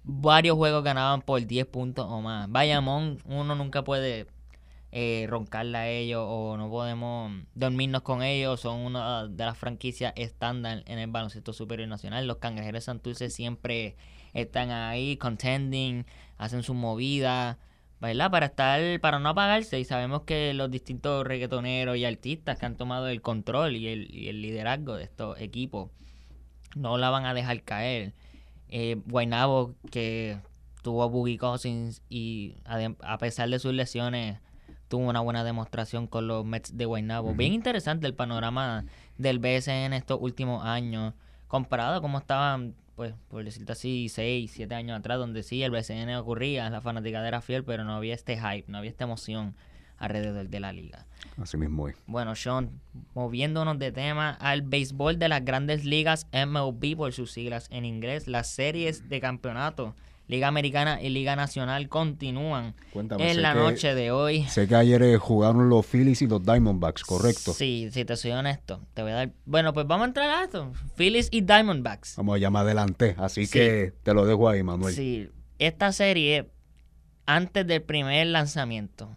varios 0.03 0.57
juegos 0.57 0.85
ganaban 0.85 1.23
por 1.23 1.47
10 1.47 1.67
puntos 1.67 2.07
o 2.07 2.21
más. 2.21 2.51
Bayamón, 2.51 3.21
uno 3.25 3.55
nunca 3.55 3.83
puede 3.83 4.27
eh, 4.97 5.27
roncarle 5.29 5.77
a 5.77 5.89
ellos 5.89 6.25
o 6.25 6.57
no 6.57 6.71
podemos 6.71 7.33
dormirnos 7.57 8.03
con 8.03 8.23
ellos. 8.23 8.61
Son 8.61 8.79
una 8.79 9.27
de 9.27 9.45
las 9.45 9.59
franquicias 9.59 10.13
estándar 10.15 10.85
en 10.87 11.01
el 11.01 11.11
baloncesto 11.11 11.53
superior 11.53 11.89
nacional. 11.89 12.29
Los 12.29 12.37
cangrejeros 12.37 12.83
de 12.83 12.85
Santurce 12.85 13.29
siempre 13.29 13.97
están 14.35 14.71
ahí 14.71 15.17
contending, 15.17 16.07
hacen 16.39 16.63
sus 16.63 16.77
movidas. 16.77 17.57
¿verdad? 18.01 18.31
Para 18.31 18.47
estar, 18.47 19.01
para 19.01 19.19
no 19.19 19.31
apagarse 19.31 19.81
y 19.81 19.85
sabemos 19.85 20.23
que 20.23 20.55
los 20.55 20.71
distintos 20.71 21.27
reggaetoneros 21.27 21.97
y 21.97 22.05
artistas 22.05 22.59
que 22.61 22.67
han 22.67 22.77
tomado 22.77 23.09
el 23.09 23.21
control 23.21 23.75
y 23.75 23.89
el, 23.89 24.43
liderazgo 24.43 24.95
de 24.95 25.05
estos 25.05 25.41
equipos 25.41 25.91
no 26.77 26.99
la 26.99 27.11
van 27.11 27.27
a 27.27 27.35
dejar 27.35 27.63
caer. 27.65 28.13
Eh, 28.69 28.97
que 29.91 30.39
tuvo 30.83 31.03
a 31.03 31.07
Boogie 31.07 31.39
Cousins 31.39 32.03
y 32.09 32.55
a, 32.65 33.19
pesar 33.19 33.49
de 33.49 33.59
sus 33.59 33.75
lesiones 33.75 34.39
tuvo 34.95 35.09
una 35.09 35.19
buena 35.23 35.43
demostración 35.43 36.07
con 36.07 36.29
los 36.29 36.45
Mets 36.45 36.77
de 36.77 36.85
Guaynabo. 36.85 37.35
Bien 37.35 37.53
interesante 37.53 38.07
el 38.07 38.15
panorama 38.15 38.85
del 39.19 39.41
BSN 39.41 39.93
estos 39.93 40.21
últimos 40.21 40.65
años 40.65 41.15
comparado 41.49 41.97
a 41.97 42.01
cómo 42.01 42.19
estaban 42.19 42.77
pues, 42.95 43.13
por 43.27 43.43
decirte 43.43 43.73
así, 43.73 44.09
6, 44.09 44.53
7 44.55 44.73
años 44.73 44.97
atrás, 44.97 45.19
donde 45.19 45.43
sí, 45.43 45.65
el 45.65 45.73
BCN 45.73 46.15
ocurría, 46.15 46.71
la 46.71 46.81
fanática 46.81 47.27
era 47.27 47.41
fiel, 47.41 47.65
pero 47.65 47.83
no 47.83 47.97
había 47.97 48.15
este 48.15 48.37
hype, 48.37 48.71
no 48.71 48.79
había 48.79 48.91
esta 48.91 49.03
emoción 49.03 49.57
alrededor 49.99 50.49
de 50.49 50.61
la 50.61 50.73
liga. 50.73 51.07
Así 51.43 51.57
mismo 51.57 51.89
es. 51.89 51.97
Bueno, 52.07 52.37
Sean, 52.37 52.71
moviéndonos 53.15 53.81
de 53.81 53.91
tema 53.91 54.31
al 54.31 54.63
béisbol 54.63 55.19
de 55.19 55.29
las 55.29 55.45
grandes 55.45 55.85
ligas 55.85 56.29
MLB 56.33 56.97
por 56.97 57.13
sus 57.13 57.33
siglas 57.33 57.67
en 57.73 57.85
inglés, 57.85 58.29
las 58.29 58.49
series 58.49 59.09
de 59.09 59.19
campeonato 59.19 59.97
Liga 60.27 60.49
Americana 60.49 61.03
y 61.03 61.11
Liga 61.11 61.37
Nacional 61.37 61.89
continúan 61.89 62.75
en 62.95 63.43
la 63.43 63.55
noche 63.55 63.95
de 63.95 64.11
hoy. 64.11 64.45
Sé 64.45 64.67
que 64.67 64.75
ayer 64.75 65.03
eh, 65.03 65.19
jugaron 65.19 65.69
los 65.69 65.85
Phillies 65.85 66.23
y 66.23 66.27
los 66.27 66.43
Diamondbacks, 66.43 67.05
¿correcto? 67.05 67.53
Sí, 67.53 67.91
si 67.93 68.07
te 68.07 68.17
soy 68.17 68.31
honesto, 68.31 68.81
te 68.95 69.03
voy 69.03 69.13
a 69.13 69.15
dar... 69.17 69.33
Bueno, 69.45 69.75
pues 69.75 69.87
vamos 69.87 70.05
a 70.05 70.09
entrar 70.09 70.31
a 70.31 70.45
esto. 70.45 70.73
Phillies 70.97 71.29
y 71.31 71.43
Diamondbacks. 71.43 72.17
Vamos 72.17 72.37
allá 72.37 72.49
más 72.49 72.63
adelante, 72.63 73.15
así 73.19 73.47
que 73.47 73.93
te 74.03 74.15
lo 74.15 74.25
dejo 74.25 74.49
ahí, 74.49 74.63
Manuel. 74.63 74.95
Sí, 74.95 75.29
esta 75.59 75.93
serie, 75.93 76.49
antes 77.27 77.67
del 77.67 77.83
primer 77.83 78.27
lanzamiento, 78.29 79.15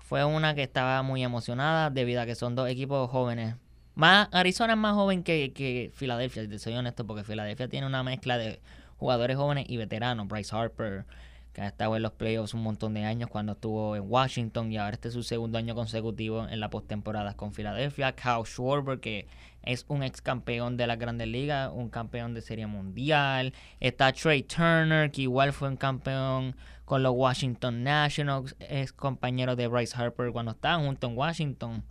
fue 0.00 0.24
una 0.24 0.54
que 0.54 0.62
estaba 0.62 1.02
muy 1.02 1.24
emocionada 1.24 1.90
debido 1.90 2.22
a 2.22 2.26
que 2.26 2.34
son 2.34 2.54
dos 2.54 2.70
equipos 2.70 3.10
jóvenes. 3.10 3.56
Más, 3.94 4.28
Arizona 4.32 4.74
es 4.74 4.78
más 4.78 4.94
joven 4.94 5.22
que, 5.22 5.52
que 5.52 5.90
Filadelfia, 5.94 6.42
si 6.42 6.48
te 6.48 6.58
soy 6.58 6.74
honesto, 6.74 7.06
porque 7.06 7.24
Filadelfia 7.24 7.68
tiene 7.68 7.86
una 7.86 8.02
mezcla 8.02 8.38
de 8.38 8.60
jugadores 8.96 9.36
jóvenes 9.36 9.66
y 9.68 9.76
veteranos. 9.76 10.28
Bryce 10.28 10.54
Harper, 10.54 11.04
que 11.52 11.62
ha 11.62 11.66
estado 11.66 11.96
en 11.96 12.02
los 12.02 12.12
playoffs 12.12 12.54
un 12.54 12.62
montón 12.62 12.94
de 12.94 13.04
años 13.04 13.30
cuando 13.30 13.52
estuvo 13.52 13.96
en 13.96 14.04
Washington 14.06 14.70
y 14.70 14.76
ahora 14.76 14.94
este 14.94 15.08
es 15.08 15.14
su 15.14 15.22
segundo 15.22 15.58
año 15.58 15.74
consecutivo 15.74 16.46
en 16.48 16.60
la 16.60 16.70
postemporada 16.70 17.34
con 17.34 17.52
Filadelfia. 17.52 18.12
Kyle 18.14 18.44
Schwarber, 18.44 19.00
que 19.00 19.26
es 19.62 19.84
un 19.88 20.02
ex 20.02 20.20
campeón 20.20 20.76
de 20.76 20.86
la 20.86 20.96
Grandes 20.96 21.28
Ligas, 21.28 21.70
un 21.74 21.88
campeón 21.88 22.34
de 22.34 22.40
Serie 22.40 22.66
Mundial. 22.66 23.52
Está 23.80 24.12
Trey 24.12 24.42
Turner, 24.42 25.10
que 25.10 25.22
igual 25.22 25.52
fue 25.52 25.68
un 25.68 25.76
campeón 25.76 26.54
con 26.84 27.02
los 27.02 27.14
Washington 27.16 27.82
Nationals, 27.82 28.54
es 28.60 28.92
compañero 28.92 29.56
de 29.56 29.66
Bryce 29.66 29.96
Harper 29.96 30.30
cuando 30.30 30.52
estaban 30.52 30.86
junto 30.86 31.08
en 31.08 31.18
Washington. 31.18 31.84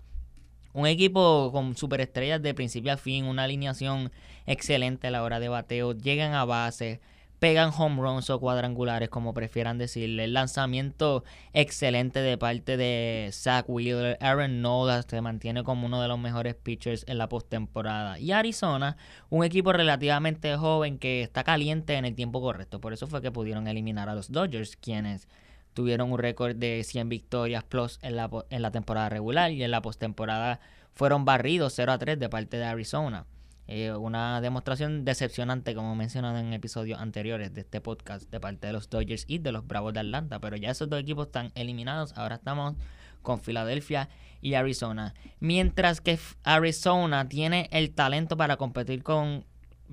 Un 0.71 0.87
equipo 0.87 1.51
con 1.51 1.75
superestrellas 1.75 2.41
de 2.41 2.53
principio 2.53 2.93
a 2.93 2.97
fin, 2.97 3.25
una 3.25 3.43
alineación 3.43 4.11
excelente 4.45 5.07
a 5.07 5.11
la 5.11 5.23
hora 5.23 5.39
de 5.39 5.49
bateo, 5.49 5.93
llegan 5.93 6.33
a 6.33 6.45
base, 6.45 7.01
pegan 7.39 7.71
home 7.77 8.01
runs 8.01 8.29
o 8.29 8.39
cuadrangulares, 8.39 9.09
como 9.09 9.33
prefieran 9.33 9.77
decirle. 9.77 10.23
El 10.23 10.33
lanzamiento 10.33 11.23
excelente 11.53 12.19
de 12.21 12.37
parte 12.37 12.77
de 12.77 13.29
Zach 13.31 13.65
Wheeler. 13.67 14.17
Aaron 14.21 14.61
Nola 14.61 15.03
se 15.03 15.21
mantiene 15.21 15.63
como 15.63 15.85
uno 15.85 16.01
de 16.01 16.07
los 16.07 16.17
mejores 16.17 16.55
pitchers 16.55 17.03
en 17.07 17.17
la 17.17 17.29
postemporada. 17.29 18.19
Y 18.19 18.31
Arizona, 18.31 18.97
un 19.29 19.43
equipo 19.43 19.73
relativamente 19.73 20.55
joven 20.55 20.97
que 20.97 21.21
está 21.21 21.43
caliente 21.43 21.95
en 21.95 22.05
el 22.05 22.15
tiempo 22.15 22.41
correcto. 22.41 22.79
Por 22.79 22.93
eso 22.93 23.07
fue 23.07 23.21
que 23.21 23.31
pudieron 23.31 23.67
eliminar 23.67 24.09
a 24.09 24.15
los 24.15 24.31
Dodgers, 24.31 24.75
quienes 24.77 25.27
tuvieron 25.73 26.11
un 26.11 26.17
récord 26.17 26.55
de 26.55 26.83
100 26.83 27.09
victorias 27.09 27.63
plus 27.63 27.99
en 28.01 28.15
la, 28.15 28.29
en 28.49 28.61
la 28.61 28.71
temporada 28.71 29.09
regular 29.09 29.51
y 29.51 29.61
en 29.61 29.71
la 29.71 29.81
postemporada 29.81 30.61
fueron 30.93 31.25
barridos 31.25 31.73
0 31.75 31.91
a 31.91 31.97
3 31.97 32.17
de 32.17 32.29
parte 32.29 32.57
de 32.57 32.63
Arizona. 32.63 33.25
Eh, 33.67 33.91
una 33.93 34.41
demostración 34.41 35.05
decepcionante, 35.05 35.73
como 35.73 35.95
mencionado 35.95 36.37
en 36.37 36.53
episodios 36.53 36.99
anteriores 36.99 37.53
de 37.53 37.61
este 37.61 37.81
podcast, 37.81 38.29
de 38.29 38.39
parte 38.39 38.67
de 38.67 38.73
los 38.73 38.89
Dodgers 38.89 39.25
y 39.27 39.39
de 39.39 39.51
los 39.51 39.65
Bravos 39.65 39.93
de 39.93 40.01
Atlanta. 40.01 40.39
Pero 40.39 40.55
ya 40.55 40.71
esos 40.71 40.89
dos 40.89 40.99
equipos 40.99 41.27
están 41.27 41.51
eliminados. 41.55 42.13
Ahora 42.17 42.35
estamos 42.35 42.75
con 43.21 43.41
Filadelfia 43.41 44.09
y 44.41 44.53
Arizona. 44.53 45.15
Mientras 45.39 45.99
que 45.99 46.19
Arizona 46.43 47.27
tiene 47.27 47.67
el 47.71 47.91
talento 47.91 48.37
para 48.37 48.57
competir 48.57 49.03
con 49.03 49.43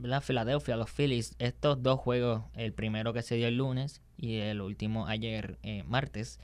la 0.00 0.20
Filadelfia, 0.20 0.76
los 0.76 0.90
Phillies, 0.90 1.34
estos 1.38 1.82
dos 1.82 1.98
juegos, 1.98 2.42
el 2.54 2.72
primero 2.72 3.12
que 3.12 3.22
se 3.22 3.36
dio 3.36 3.48
el 3.48 3.56
lunes 3.56 4.00
y 4.16 4.36
el 4.36 4.60
último 4.60 5.06
ayer, 5.06 5.58
eh, 5.62 5.82
martes, 5.84 6.38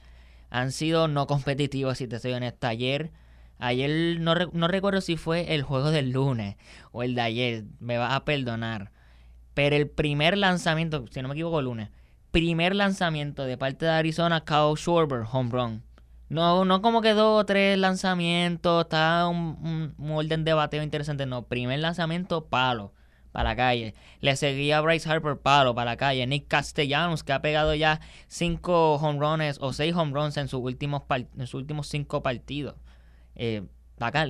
han 0.49 0.71
sido 0.71 1.07
no 1.07 1.27
competitivos, 1.27 1.99
si 1.99 2.07
te 2.07 2.19
soy 2.19 2.33
honesto. 2.33 2.67
Ayer, 2.67 3.11
ayer 3.59 4.19
no, 4.19 4.33
no 4.53 4.67
recuerdo 4.67 5.01
si 5.01 5.17
fue 5.17 5.53
el 5.53 5.63
juego 5.63 5.91
del 5.91 6.11
lunes 6.11 6.55
o 6.91 7.03
el 7.03 7.15
de 7.15 7.21
ayer, 7.21 7.63
me 7.79 7.97
vas 7.97 8.13
a 8.13 8.25
perdonar. 8.25 8.91
Pero 9.53 9.75
el 9.75 9.89
primer 9.89 10.37
lanzamiento, 10.37 11.05
si 11.11 11.21
no 11.21 11.27
me 11.27 11.35
equivoco, 11.35 11.59
el 11.59 11.65
lunes, 11.65 11.89
primer 12.31 12.75
lanzamiento 12.75 13.45
de 13.45 13.57
parte 13.57 13.85
de 13.85 13.91
Arizona, 13.91 14.43
Kyle 14.43 14.75
Schwarber, 14.75 15.25
home 15.31 15.51
run. 15.51 15.83
No, 16.29 16.63
no 16.65 16.81
como 16.81 17.01
que 17.01 17.13
dos 17.13 17.41
o 17.41 17.45
tres 17.45 17.77
lanzamientos, 17.77 18.85
está 18.85 19.27
un, 19.27 19.93
un 19.97 20.11
orden 20.11 20.43
de 20.43 20.53
bateo 20.53 20.83
interesante, 20.83 21.25
no, 21.25 21.43
primer 21.43 21.79
lanzamiento, 21.79 22.45
palo 22.45 22.93
para 23.31 23.49
la 23.49 23.55
calle. 23.55 23.95
Le 24.21 24.35
seguía 24.35 24.81
Bryce 24.81 25.09
Harper 25.09 25.37
palo 25.37 25.75
para 25.75 25.91
la 25.91 25.97
calle. 25.97 26.25
Nick 26.27 26.47
Castellanos, 26.47 27.23
que 27.23 27.33
ha 27.33 27.41
pegado 27.41 27.75
ya 27.75 27.99
cinco 28.27 28.95
home 28.95 29.19
runs 29.19 29.57
o 29.61 29.73
seis 29.73 29.95
home 29.95 30.13
runs 30.13 30.37
en 30.37 30.47
sus 30.47 30.61
últimos, 30.61 31.03
en 31.09 31.47
sus 31.47 31.55
últimos 31.55 31.87
cinco 31.87 32.23
partidos. 32.23 32.75
Eh, 33.41 33.63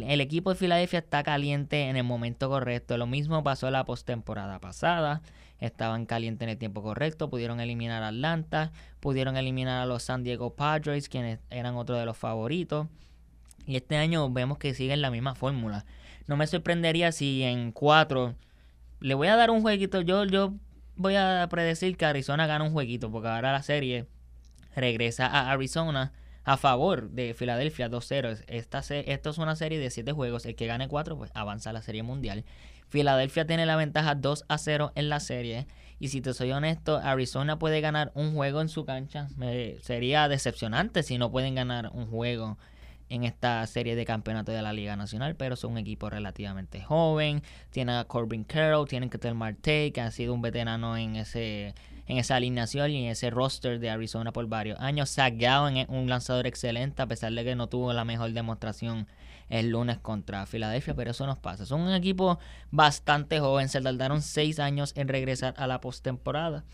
el 0.08 0.22
equipo 0.22 0.52
de 0.52 0.56
Filadelfia 0.56 1.00
está 1.00 1.24
caliente 1.24 1.90
en 1.90 1.98
el 1.98 2.04
momento 2.04 2.48
correcto. 2.50 2.98
Lo 2.98 3.08
mismo 3.08 3.44
pasó 3.44 3.70
la 3.70 3.84
postemporada 3.84 4.60
pasada. 4.60 5.22
Estaban 5.60 6.06
calientes 6.06 6.46
en 6.46 6.50
el 6.50 6.58
tiempo 6.58 6.82
correcto. 6.82 7.30
Pudieron 7.30 7.60
eliminar 7.60 8.04
a 8.04 8.10
Atlanta. 8.10 8.72
Pudieron 9.00 9.36
eliminar 9.36 9.82
a 9.82 9.86
los 9.86 10.04
San 10.04 10.24
Diego 10.24 10.56
Padres, 10.56 11.10
quienes 11.10 11.40
eran 11.50 11.76
otro 11.76 11.98
de 11.98 12.06
los 12.06 12.18
favoritos. 12.18 12.88
Y 13.66 13.76
este 13.76 13.98
año 13.98 14.32
vemos 14.32 14.58
que 14.58 14.74
siguen 14.74 15.02
la 15.02 15.12
misma 15.12 15.36
fórmula. 15.36 15.86
No 16.28 16.38
me 16.38 16.48
sorprendería 16.48 17.12
si 17.12 17.44
en 17.44 17.72
cuatro 17.72 18.36
le 19.00 19.14
voy 19.14 19.28
a 19.28 19.36
dar 19.36 19.52
un 19.52 19.62
jueguito. 19.62 20.02
Yo, 20.02 20.24
yo 20.26 20.54
voy 20.96 21.16
a 21.16 21.48
predecir 21.50 21.98
que 21.98 22.06
Arizona 22.06 22.48
gana 22.48 22.64
un 22.64 22.72
jueguito, 22.72 23.12
porque 23.12 23.28
ahora 23.28 23.52
la 23.52 23.64
serie 23.64 24.08
regresa 24.76 25.28
a 25.28 25.52
Arizona 25.52 26.12
a 26.44 26.58
favor 26.58 27.10
de 27.10 27.34
Filadelfia 27.34 27.90
2-0. 27.90 28.44
Esta 28.48 28.80
esto 28.80 29.30
es 29.30 29.38
una 29.38 29.56
serie 29.56 29.80
de 29.80 29.90
7 29.90 30.12
juegos. 30.12 30.46
El 30.46 30.56
que 30.56 30.68
gane 30.68 30.88
4 30.88 31.18
pues 31.18 31.32
avanza 31.34 31.70
a 31.70 31.74
la 31.74 31.82
serie 31.82 32.04
mundial. 32.04 32.46
Filadelfia 32.88 33.46
tiene 33.46 33.66
la 33.66 33.76
ventaja 33.76 34.16
2 34.16 34.46
a 34.48 34.58
0 34.58 34.92
en 34.96 35.10
la 35.10 35.20
serie. 35.20 35.68
Y 36.00 36.08
si 36.08 36.22
te 36.22 36.34
soy 36.34 36.52
honesto, 36.52 36.98
Arizona 36.98 37.60
puede 37.60 37.82
ganar 37.82 38.12
un 38.16 38.34
juego 38.34 38.62
en 38.62 38.70
su 38.70 38.86
cancha. 38.86 39.28
sería 39.82 40.28
decepcionante 40.28 41.04
si 41.04 41.18
no 41.18 41.32
pueden 41.32 41.56
ganar 41.56 41.92
un 41.94 42.08
juego 42.08 42.58
en 43.10 43.24
esta 43.24 43.66
serie 43.66 43.96
de 43.96 44.06
campeonato 44.06 44.52
de 44.52 44.62
la 44.62 44.72
Liga 44.72 44.96
Nacional, 44.96 45.36
pero 45.36 45.56
son 45.56 45.74
un 45.74 45.78
equipo 45.80 46.10
relativamente 46.10 46.82
joven. 46.82 47.44
Tienen 47.72 47.96
a 47.96 48.06
Corbin 48.06 48.44
Carroll, 48.44 48.88
tienen 48.88 49.10
que 49.10 49.34
Marte, 49.34 49.92
que 49.92 50.02
ha 50.02 50.12
sido 50.12 50.34
un 50.34 50.42
veterano 50.42 50.96
en 50.96 51.16
ese 51.16 51.74
en 52.10 52.18
esa 52.18 52.36
alineación 52.36 52.90
y 52.90 53.06
en 53.06 53.12
ese 53.12 53.30
roster 53.30 53.80
de 53.80 53.92
Arizona 53.92 54.34
por 54.34 54.48
varios 54.48 54.80
años. 54.80 55.12
Zach 55.12 55.36
Gallen 55.38 55.86
un 55.90 56.10
lanzador 56.10 56.48
excelente, 56.48 57.04
a 57.04 57.08
pesar 57.08 57.32
de 57.32 57.44
que 57.44 57.56
no 57.56 57.70
tuvo 57.70 57.94
la 57.94 58.04
mejor 58.04 58.34
demostración 58.34 59.08
el 59.48 59.70
lunes 59.70 60.00
contra 60.00 60.48
Filadelfia, 60.48 60.96
pero 60.96 61.12
eso 61.12 61.28
nos 61.28 61.38
pasa. 61.38 61.68
Son 61.68 61.82
un 61.82 61.94
equipo 61.94 62.40
bastante 62.72 63.40
joven, 63.40 63.70
se 63.70 63.80
tardaron 63.80 64.24
seis 64.24 64.60
años 64.60 64.92
en 64.96 65.08
regresar 65.08 65.54
a 65.58 65.68
la 65.68 65.82
postemporada. 65.82 66.66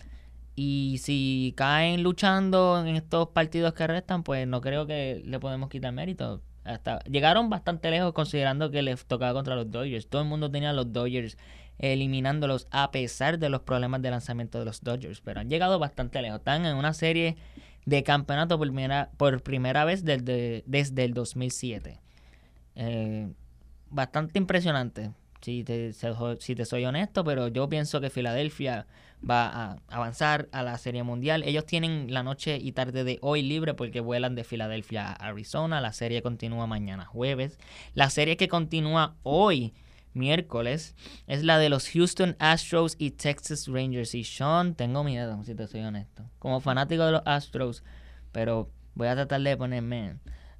Y 0.56 1.00
si 1.04 1.54
caen 1.58 2.02
luchando 2.02 2.82
en 2.86 2.96
estos 2.96 3.28
partidos 3.28 3.74
que 3.74 3.88
restan, 3.88 4.24
pues 4.24 4.48
no 4.48 4.62
creo 4.62 4.88
que 4.88 5.22
le 5.26 5.40
podemos 5.42 5.70
quitar 5.70 5.92
mérito. 5.92 6.42
Hasta, 6.64 7.00
llegaron 7.04 7.50
bastante 7.50 7.92
lejos 7.92 8.14
considerando 8.14 8.72
que 8.72 8.82
les 8.82 9.06
tocaba 9.06 9.34
contra 9.34 9.56
los 9.56 9.70
Dodgers. 9.70 10.08
Todo 10.08 10.22
el 10.22 10.30
mundo 10.30 10.50
tenía 10.50 10.70
a 10.70 10.74
los 10.74 10.94
Dodgers 10.94 11.38
eliminándolos 11.80 12.68
a 12.72 12.92
pesar 12.92 13.40
de 13.40 13.50
los 13.50 13.62
problemas 13.62 14.02
de 14.02 14.12
lanzamiento 14.12 14.60
de 14.60 14.66
los 14.66 14.82
Dodgers. 14.82 15.22
Pero 15.22 15.40
han 15.40 15.50
llegado 15.50 15.80
bastante 15.80 16.22
lejos. 16.22 16.40
Están 16.40 16.66
en 16.66 16.76
una 16.76 16.94
serie 16.94 17.36
de 17.86 18.04
campeonato 18.04 18.58
por 18.58 18.68
primera, 18.68 19.12
por 19.18 19.42
primera 19.44 19.86
vez 19.86 20.04
desde, 20.04 20.64
desde 20.66 21.04
el 21.04 21.14
2007. 21.14 22.00
Eh, 22.76 23.32
bastante 23.90 24.40
impresionante 24.40 25.12
si 25.46 25.64
te, 25.64 25.94
si 26.40 26.56
te 26.56 26.66
soy 26.66 26.86
honesto, 26.86 27.24
pero 27.24 27.50
yo 27.50 27.70
pienso 27.70 28.02
que 28.02 28.10
Filadelfia 28.10 28.88
va 29.28 29.46
a 29.46 29.78
avanzar 29.90 30.50
a 30.52 30.64
la 30.64 30.76
Serie 30.80 31.04
Mundial. 31.04 31.44
Ellos 31.44 31.68
tienen 31.68 32.12
la 32.12 32.24
noche 32.24 32.58
y 32.60 32.72
tarde 32.72 33.04
de 33.04 33.20
hoy 33.22 33.44
libre 33.44 33.76
porque 33.76 34.00
vuelan 34.00 34.34
de 34.34 34.44
Filadelfia 34.44 35.08
a 35.08 35.14
Arizona. 35.14 35.82
La 35.82 35.94
serie 35.94 36.24
continúa 36.24 36.66
mañana 36.66 37.06
jueves. 37.06 37.60
La 37.94 38.10
serie 38.10 38.38
que 38.38 38.48
continúa 38.48 39.16
hoy 39.22 39.76
miércoles 40.16 40.96
es 41.28 41.44
la 41.44 41.58
de 41.58 41.70
los 41.70 41.90
Houston 41.90 42.36
Astros 42.40 42.96
y 42.98 43.12
Texas 43.12 43.68
Rangers. 43.68 44.16
Y 44.16 44.24
Sean, 44.24 44.76
tengo 44.76 45.04
miedo, 45.04 45.44
si 45.44 45.56
te 45.56 45.68
soy 45.68 45.82
honesto. 45.82 46.24
Como 46.40 46.60
fanático 46.62 47.06
de 47.06 47.14
los 47.14 47.22
Astros, 47.26 47.84
pero 48.32 48.72
voy 48.96 49.08
a 49.08 49.16
tratar 49.16 49.42
de 49.42 49.58
ponerme 49.58 50.18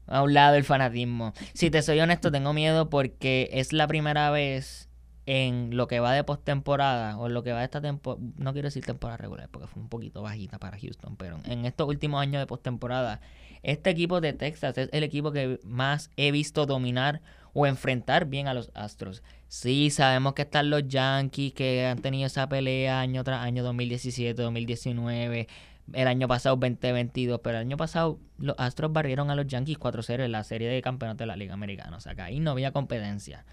a 0.08 0.22
un 0.22 0.34
lado 0.34 0.56
el 0.56 0.64
fanatismo. 0.64 1.34
Si 1.54 1.70
te 1.70 1.82
soy 1.82 2.00
honesto, 2.00 2.32
tengo 2.32 2.54
miedo 2.54 2.90
porque 2.90 3.50
es 3.54 3.74
la 3.74 3.88
primera 3.88 4.30
vez 4.30 4.90
en 5.26 5.76
lo 5.76 5.88
que 5.88 6.00
va 6.00 6.14
de 6.14 6.24
postemporada 6.24 7.18
o 7.18 7.30
lo 7.30 7.44
que 7.44 7.52
va 7.52 7.60
de 7.60 7.66
esta 7.66 7.82
temporada, 7.82 8.24
no 8.38 8.54
quiero 8.54 8.68
decir 8.68 8.86
temporada 8.86 9.18
regular 9.18 9.50
porque 9.50 9.68
fue 9.68 9.82
un 9.82 9.90
poquito 9.90 10.22
bajita 10.22 10.60
para 10.60 10.78
Houston, 10.78 11.16
pero 11.16 11.40
en 11.46 11.66
estos 11.66 11.88
últimos 11.88 12.22
años 12.22 12.40
de 12.40 12.46
postemporada, 12.46 13.22
este 13.64 13.90
equipo 13.90 14.22
de 14.22 14.34
Texas 14.34 14.78
es 14.78 14.90
el 14.92 15.04
equipo 15.04 15.32
que 15.32 15.60
más 15.64 16.12
he 16.16 16.32
visto 16.32 16.68
dominar 16.68 17.22
o 17.56 17.66
enfrentar 17.66 18.26
bien 18.26 18.48
a 18.48 18.54
los 18.54 18.70
Astros. 18.76 19.24
Sí, 19.48 19.90
sabemos 19.90 20.34
que 20.34 20.42
están 20.44 20.70
los 20.70 20.88
Yankees 20.88 21.54
que 21.54 21.86
han 21.86 22.00
tenido 22.02 22.28
esa 22.28 22.50
pelea 22.50 23.00
año 23.00 23.24
tras 23.24 23.42
año 23.42 23.64
2017, 23.64 24.40
2019 24.40 25.48
el 25.94 26.08
año 26.08 26.28
pasado 26.28 26.56
2022, 26.58 27.40
pero 27.44 27.58
el 27.58 27.66
año 27.66 27.78
pasado 27.78 28.20
los 28.38 28.56
Astros 28.58 28.92
barrieron 28.92 29.30
a 29.30 29.36
los 29.36 29.48
Yankees 29.48 29.80
4-0 29.80 30.26
en 30.26 30.32
la 30.32 30.44
serie 30.44 30.68
de 30.68 30.82
campeonatos 30.82 31.20
de 31.20 31.26
la 31.28 31.36
Liga 31.36 31.54
Americana. 31.54 31.96
O 31.96 32.00
sea 32.02 32.14
que 32.14 32.24
ahí 32.24 32.40
no 32.40 32.52
había 32.52 32.72
competencia. 32.72 33.46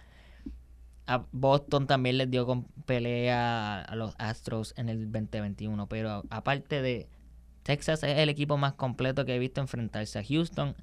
A 1.07 1.25
Boston 1.31 1.87
también 1.87 2.19
les 2.19 2.29
dio 2.29 2.65
pelea 2.87 3.83
a 3.83 3.95
los 3.95 4.15
Astros 4.19 4.75
en 4.77 4.89
el 4.89 5.13
2021, 5.13 5.89
pero 5.89 6.25
aparte 6.31 6.83
de 6.83 7.09
Texas 7.63 8.03
es 8.03 8.19
el 8.19 8.29
equipo 8.29 8.57
más 8.57 8.73
completo 8.73 9.25
que 9.25 9.37
he 9.37 9.39
visto 9.39 9.61
enfrentarse 9.61 10.19
a 10.19 10.25
Houston. 10.25 10.75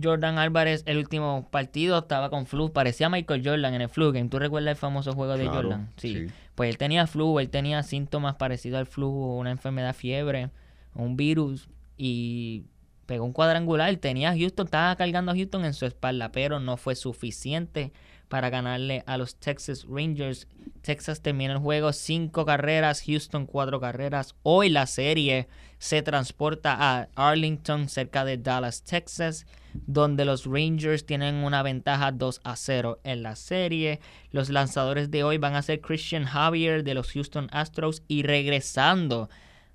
Jordan 0.00 0.38
Álvarez, 0.38 0.82
el 0.86 0.98
último 0.98 1.48
partido, 1.50 1.98
estaba 1.98 2.30
con 2.30 2.46
flu. 2.46 2.72
Parecía 2.72 3.08
Michael 3.08 3.42
Jordan 3.44 3.74
en 3.74 3.82
el 3.82 3.88
flu 3.88 4.12
game. 4.12 4.28
¿Tú 4.28 4.38
recuerdas 4.38 4.72
el 4.72 4.76
famoso 4.76 5.12
juego 5.12 5.36
de 5.36 5.46
Jordan? 5.46 5.90
Sí. 5.96 6.26
Pues 6.54 6.70
él 6.70 6.78
tenía 6.78 7.06
flu, 7.06 7.38
él 7.38 7.50
tenía 7.50 7.82
síntomas 7.82 8.36
parecidos 8.36 8.78
al 8.78 8.86
flu, 8.86 9.08
una 9.08 9.50
enfermedad, 9.50 9.94
fiebre 9.94 10.50
un 10.96 11.16
virus 11.16 11.68
y 11.96 12.64
pegó 13.06 13.24
un 13.24 13.32
cuadrangular. 13.32 13.94
Tenía 13.96 14.30
a 14.30 14.36
Houston, 14.36 14.66
estaba 14.66 14.96
cargando 14.96 15.32
a 15.32 15.34
Houston 15.34 15.64
en 15.64 15.74
su 15.74 15.86
espalda, 15.86 16.32
pero 16.32 16.60
no 16.60 16.76
fue 16.76 16.94
suficiente 16.94 17.92
para 18.28 18.50
ganarle 18.50 19.04
a 19.06 19.16
los 19.18 19.36
Texas 19.36 19.86
Rangers. 19.88 20.48
Texas 20.82 21.20
termina 21.22 21.54
el 21.54 21.58
juego 21.60 21.92
cinco 21.92 22.44
carreras, 22.44 23.02
Houston 23.06 23.46
cuatro 23.46 23.80
carreras. 23.80 24.34
Hoy 24.42 24.68
la 24.68 24.86
serie 24.86 25.48
se 25.78 26.02
transporta 26.02 26.76
a 26.78 27.08
Arlington, 27.14 27.88
cerca 27.88 28.24
de 28.24 28.38
Dallas, 28.38 28.82
Texas, 28.82 29.46
donde 29.86 30.24
los 30.24 30.46
Rangers 30.46 31.04
tienen 31.04 31.36
una 31.36 31.62
ventaja 31.62 32.12
2 32.12 32.40
a 32.44 32.56
0 32.56 33.00
en 33.04 33.22
la 33.22 33.36
serie. 33.36 34.00
Los 34.30 34.50
lanzadores 34.50 35.10
de 35.10 35.24
hoy 35.24 35.38
van 35.38 35.54
a 35.54 35.62
ser 35.62 35.80
Christian 35.80 36.24
Javier 36.24 36.84
de 36.84 36.94
los 36.94 37.12
Houston 37.12 37.48
Astros 37.52 38.02
y 38.08 38.22
regresando 38.22 39.28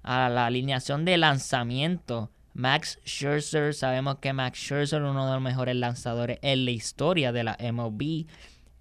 a 0.03 0.29
la 0.29 0.45
alineación 0.45 1.05
de 1.05 1.17
lanzamiento. 1.17 2.31
Max 2.53 2.99
Scherzer, 3.05 3.73
sabemos 3.73 4.17
que 4.17 4.33
Max 4.33 4.59
Scherzer 4.59 5.01
es 5.01 5.09
uno 5.09 5.25
de 5.25 5.33
los 5.33 5.41
mejores 5.41 5.75
lanzadores 5.75 6.39
en 6.41 6.65
la 6.65 6.71
historia 6.71 7.31
de 7.31 7.43
la 7.43 7.57
MLB. 7.59 8.25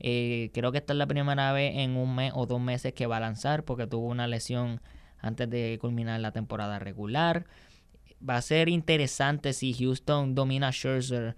Eh, 0.01 0.51
creo 0.55 0.73
que 0.73 0.79
esta 0.79 0.93
es 0.93 0.99
la 0.99 1.07
primera 1.07 1.53
vez 1.53 1.77
en 1.77 1.97
un 1.97 2.15
mes 2.15 2.33
o 2.35 2.47
dos 2.47 2.61
meses 2.61 2.95
que 2.95 3.07
va 3.07 3.19
a 3.19 3.21
lanzar 3.21 3.65
porque 3.65 3.87
tuvo 3.87 4.07
una 4.07 4.27
lesión 4.27 4.81
antes 5.19 5.49
de 5.49 5.79
culminar 5.81 6.21
la 6.21 6.33
temporada 6.33 6.79
regular. 6.79 7.47
Va 8.29 8.37
a 8.37 8.43
ser 8.43 8.69
interesante 8.69 9.53
si 9.53 9.73
Houston 9.73 10.35
domina 10.35 10.69
a 10.69 10.73
Scherzer 10.73 11.37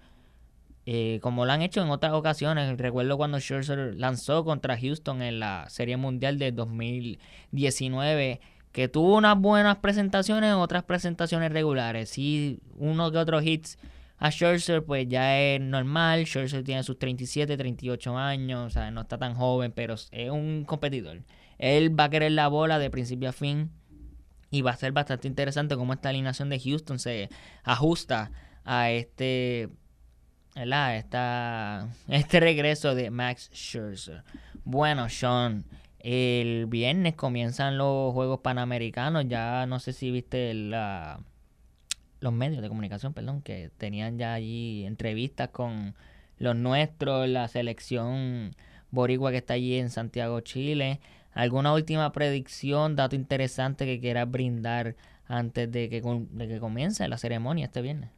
eh, 0.85 1.19
como 1.21 1.45
lo 1.45 1.51
han 1.51 1.61
hecho 1.61 1.81
en 1.81 1.89
otras 1.89 2.13
ocasiones. 2.13 2.77
Recuerdo 2.77 3.17
cuando 3.17 3.39
Scherzer 3.39 3.95
lanzó 3.95 4.43
contra 4.43 4.77
Houston 4.77 5.21
en 5.21 5.39
la 5.39 5.65
Serie 5.69 5.97
Mundial 5.97 6.37
de 6.37 6.51
2019 6.51 8.41
que 8.73 8.87
tuvo 8.87 9.17
unas 9.17 9.39
buenas 9.39 9.77
presentaciones, 9.77 10.53
otras 10.55 10.83
presentaciones 10.83 11.51
regulares. 11.51 12.09
Sí, 12.09 12.59
uno 12.75 13.11
que 13.11 13.19
otros 13.19 13.45
hits 13.45 13.77
a 14.17 14.31
Scherzer, 14.31 14.83
pues 14.83 15.07
ya 15.07 15.39
es 15.39 15.61
normal. 15.61 16.25
Scherzer 16.25 16.63
tiene 16.63 16.83
sus 16.83 16.97
37, 16.97 17.55
38 17.55 18.17
años, 18.17 18.67
o 18.67 18.69
sea, 18.71 18.89
no 18.89 19.01
está 19.01 19.17
tan 19.17 19.35
joven, 19.35 19.71
pero 19.71 19.93
es 19.93 20.29
un 20.31 20.65
competidor. 20.65 21.21
Él 21.59 21.97
va 21.97 22.05
a 22.05 22.09
querer 22.09 22.31
la 22.31 22.47
bola 22.47 22.79
de 22.79 22.89
principio 22.89 23.29
a 23.29 23.31
fin 23.31 23.69
y 24.53 24.61
va 24.61 24.69
a 24.69 24.77
ser 24.77 24.91
bastante 24.91 25.27
interesante 25.27 25.75
cómo 25.75 25.93
esta 25.93 26.09
alineación 26.09 26.47
de 26.47 26.59
Houston 26.59 26.99
se 26.99 27.27
ajusta 27.63 28.29
a 28.63 28.91
este, 28.91 29.67
¿verdad? 30.55 30.95
Esta, 30.95 31.89
este 32.07 32.39
regreso 32.39 32.93
de 32.93 33.09
Max 33.09 33.49
Scherzer. 33.51 34.23
Bueno, 34.63 35.09
Sean. 35.09 35.65
El 35.97 36.67
viernes 36.67 37.15
comienzan 37.15 37.79
los 37.79 38.13
Juegos 38.13 38.41
Panamericanos. 38.41 39.25
Ya 39.27 39.65
no 39.65 39.79
sé 39.79 39.91
si 39.91 40.11
viste 40.11 40.53
la, 40.53 41.19
los 42.19 42.31
medios 42.31 42.61
de 42.61 42.67
comunicación, 42.67 43.13
perdón, 43.15 43.41
que 43.41 43.71
tenían 43.79 44.19
ya 44.19 44.33
allí 44.33 44.85
entrevistas 44.85 45.49
con 45.49 45.95
los 46.37 46.55
nuestros, 46.55 47.27
la 47.27 47.47
selección 47.47 48.55
boricua 48.91 49.31
que 49.31 49.37
está 49.37 49.55
allí 49.55 49.79
en 49.79 49.89
Santiago, 49.89 50.41
Chile. 50.41 50.99
¿Alguna 51.33 51.73
última 51.73 52.11
predicción, 52.11 52.95
dato 52.95 53.15
interesante 53.15 53.85
que 53.85 53.99
quieras 53.99 54.29
brindar 54.29 54.95
antes 55.25 55.71
de 55.71 55.89
que, 55.89 56.01
de 56.01 56.47
que 56.47 56.59
comience 56.59 57.07
la 57.07 57.17
ceremonia 57.17 57.65
este 57.65 57.81
viernes? 57.81 58.11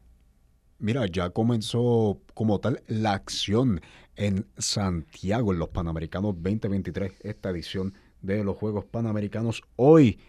Mira, 0.77 1.05
ya 1.07 1.29
comenzó 1.29 2.19
como 2.33 2.59
tal 2.59 2.81
la 2.87 3.13
acción 3.13 3.79
en 4.17 4.45
Santiago 4.57 5.53
en 5.53 5.59
los 5.59 5.69
Panamericanos 5.69 6.35
2023, 6.35 7.13
esta 7.21 7.49
edición 7.49 7.93
de 8.21 8.43
los 8.43 8.57
Juegos 8.57 8.85
Panamericanos. 8.85 9.61
Hoy 9.77 10.19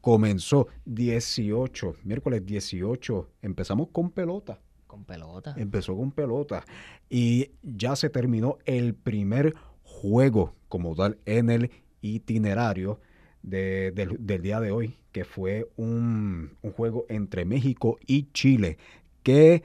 comenzó 0.00 0.68
18, 0.84 1.96
miércoles 2.04 2.46
18, 2.46 3.28
empezamos 3.42 3.88
con 3.90 4.10
pelota. 4.10 4.60
con 4.86 5.04
pelota. 5.04 5.54
Empezó 5.56 5.96
con 5.96 6.12
pelota. 6.12 6.64
Y 7.10 7.50
ya 7.62 7.96
se 7.96 8.08
terminó 8.08 8.58
el 8.64 8.94
primer 8.94 9.54
juego 9.82 10.54
como 10.68 10.94
tal 10.94 11.18
en 11.26 11.50
el 11.50 11.70
itinerario 12.02 13.00
de- 13.42 13.92
del, 13.92 14.16
del 14.26 14.42
día 14.42 14.60
de 14.60 14.70
hoy, 14.70 14.96
que 15.12 15.24
fue 15.24 15.68
un, 15.76 16.52
un 16.62 16.72
juego 16.72 17.06
entre 17.08 17.44
México 17.44 17.98
y 18.06 18.30
Chile. 18.32 18.76
Que, 19.22 19.62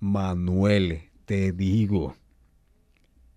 Manuel, 0.00 1.02
te 1.24 1.52
digo, 1.52 2.14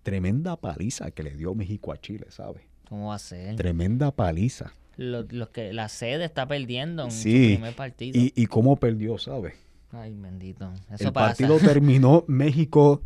tremenda 0.02 0.56
paliza 0.56 1.10
que 1.10 1.22
le 1.22 1.30
dio 1.36 1.54
México 1.54 1.92
a 1.92 2.00
Chile, 2.00 2.26
¿sabes? 2.30 2.62
¿Cómo 2.88 3.08
va 3.08 3.16
a 3.16 3.18
ser? 3.18 3.56
Tremenda 3.56 4.10
paliza. 4.12 4.72
Los, 4.96 5.30
los 5.32 5.50
que 5.50 5.72
la 5.72 5.88
sede 5.88 6.24
está 6.24 6.46
perdiendo 6.46 7.04
en 7.04 7.10
Sí, 7.10 7.50
su 7.50 7.54
primer 7.56 7.74
partido. 7.76 8.18
Y, 8.18 8.32
y 8.34 8.46
cómo 8.46 8.76
perdió, 8.76 9.18
¿sabes? 9.18 9.54
Ay, 9.92 10.14
bendito. 10.14 10.72
Eso 10.90 11.08
el 11.08 11.12
pasa. 11.12 11.28
partido 11.28 11.58
terminó 11.60 12.24
México, 12.28 13.02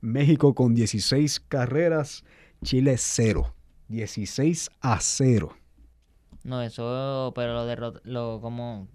México 0.00 0.54
con 0.54 0.74
16 0.74 1.40
carreras, 1.40 2.24
Chile 2.64 2.94
0. 2.98 3.54
16 3.92 4.70
a 4.80 4.98
0. 5.00 5.54
No, 6.44 6.60
eso, 6.62 7.32
pero 7.36 7.52
lo 7.54 7.66
derrotó, 7.66 8.00
lo 8.04 8.40
como, 8.40 8.88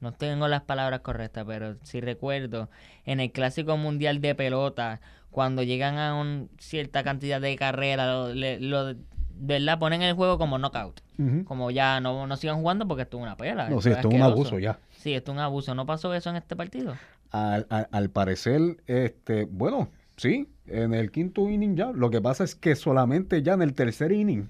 no 0.00 0.12
tengo 0.12 0.48
las 0.48 0.62
palabras 0.62 1.00
correctas, 1.00 1.44
pero 1.46 1.76
sí 1.82 2.00
recuerdo, 2.00 2.70
en 3.04 3.20
el 3.20 3.30
Clásico 3.32 3.76
Mundial 3.76 4.20
de 4.20 4.34
Pelota, 4.34 5.00
cuando 5.30 5.62
llegan 5.62 5.98
a 5.98 6.14
una 6.14 6.46
cierta 6.58 7.02
cantidad 7.02 7.40
de 7.40 7.56
carreras, 7.56 8.06
lo, 8.08 8.34
le- 8.34 8.60
lo- 8.60 8.94
¿verdad? 9.34 9.78
Ponen 9.78 10.02
el 10.02 10.14
juego 10.14 10.38
como 10.38 10.56
knockout. 10.58 11.00
Como 11.44 11.70
ya 11.70 12.00
no, 12.00 12.26
no 12.26 12.36
sigan 12.36 12.56
jugando 12.60 12.88
porque 12.88 13.02
esto 13.02 13.16
es 13.18 13.22
una 13.22 13.36
pela. 13.36 13.68
No, 13.68 13.80
sí, 13.80 13.90
esto 13.90 14.08
es 14.08 14.14
un 14.14 14.22
abuso 14.22 14.58
ya. 14.58 14.78
Sí, 14.90 15.14
esto 15.14 15.30
es 15.32 15.36
un 15.36 15.42
abuso. 15.42 15.74
¿No 15.74 15.84
pasó 15.86 16.12
eso 16.14 16.30
en 16.30 16.36
este 16.36 16.56
partido? 16.56 16.96
Al, 17.30 17.66
al- 17.70 17.88
al 17.92 18.10
parecer, 18.10 18.82
este, 18.86 19.44
bueno, 19.44 19.90
sí, 20.22 20.48
en 20.66 20.94
el 20.94 21.10
quinto 21.10 21.48
inning 21.50 21.74
ya. 21.76 21.90
Lo 21.90 22.08
que 22.08 22.20
pasa 22.20 22.44
es 22.44 22.54
que 22.54 22.76
solamente 22.76 23.42
ya 23.42 23.54
en 23.54 23.62
el 23.62 23.74
tercer 23.74 24.12
inning, 24.12 24.48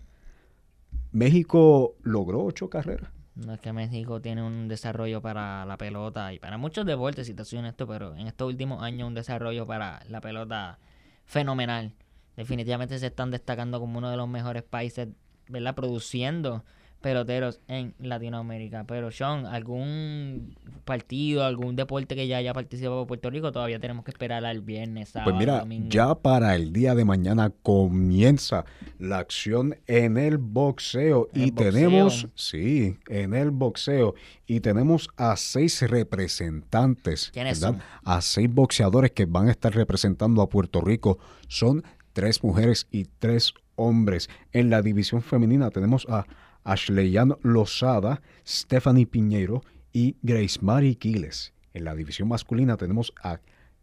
México 1.13 1.95
logró 2.03 2.45
ocho 2.45 2.69
carreras. 2.69 3.11
No 3.35 3.55
es 3.55 3.61
que 3.61 3.73
México 3.73 4.21
tiene 4.21 4.43
un 4.43 4.69
desarrollo 4.69 5.23
para 5.23 5.65
la 5.65 5.79
pelota 5.79 6.35
y 6.35 6.39
para 6.39 6.59
muchos 6.59 6.85
deportes, 6.85 7.27
si 7.27 7.35
te 7.35 7.45
pero 7.87 8.15
en 8.15 8.27
estos 8.27 8.47
últimos 8.47 8.83
años 8.83 9.09
un 9.09 9.15
desarrollo 9.15 9.67
para 9.67 10.03
la 10.11 10.21
pelota 10.21 10.79
fenomenal. 11.25 11.95
Definitivamente 12.37 12.99
se 12.99 13.07
están 13.07 13.31
destacando 13.31 13.81
como 13.81 13.99
uno 13.99 14.11
de 14.11 14.19
los 14.19 14.29
mejores 14.29 14.63
países, 14.63 15.09
¿verdad? 15.49 15.75
Produciendo 15.75 16.65
peloteros 17.03 17.61
en 17.69 17.95
Latinoamérica. 17.99 18.85
Pero 18.87 19.11
Sean, 19.11 19.45
¿algún 19.45 20.55
partido, 20.87 21.45
algún 21.45 21.77
deporte 21.77 22.15
que 22.17 22.27
ya 22.27 22.39
haya 22.39 22.55
participado 22.55 23.07
Puerto 23.07 23.29
Rico? 23.29 23.53
Todavía 23.53 23.79
tenemos 23.79 24.05
que 24.05 24.11
esperar 24.13 24.45
al 24.47 24.61
viernes, 24.63 25.11
sábado, 25.11 25.33
Pues 25.33 25.39
mira, 25.41 25.59
domingo. 25.61 25.89
ya 25.91 26.15
para 26.15 26.55
el 26.55 26.73
día 26.73 26.95
de 26.95 27.05
mañana 27.05 27.53
comienza 27.63 28.65
la 28.99 29.19
acción 29.19 29.77
en 29.87 30.17
el 30.17 30.39
boxeo 30.39 31.29
y 31.35 31.51
boxeo. 31.51 31.71
tenemos, 31.73 32.29
sí, 32.35 32.97
en 33.09 33.35
el 33.35 33.51
boxeo 33.51 34.15
y 34.47 34.61
tenemos 34.61 35.09
a 35.17 35.37
seis 35.37 35.83
representantes, 35.83 37.31
¿Quiénes 37.33 37.61
¿verdad? 37.61 37.79
son? 37.79 37.83
A 38.05 38.21
seis 38.21 38.53
boxeadores 38.53 39.11
que 39.13 39.27
van 39.27 39.49
a 39.49 39.51
estar 39.51 39.75
representando 39.75 40.43
a 40.43 40.49
Puerto 40.49 40.81
Rico. 40.81 41.19
Son 41.49 41.83
tres 42.13 42.43
mujeres 42.43 42.87
y 42.91 43.05
tres 43.19 43.55
hombres. 43.77 44.29
En 44.53 44.71
la 44.71 44.83
división 44.83 45.23
femenina 45.23 45.71
tenemos 45.71 46.07
a 46.09 46.27
Ashleyan 46.65 47.37
Lozada, 47.43 48.23
Stephanie 48.47 49.07
Piñero 49.07 49.63
y 49.93 50.17
Grace 50.23 50.59
Mary 50.61 50.97
Quiles. 50.97 51.53
En 51.75 51.85
la 51.85 51.95
división 51.95 52.29
masculina 52.29 52.77
tenemos 52.77 53.13
a 53.23 53.41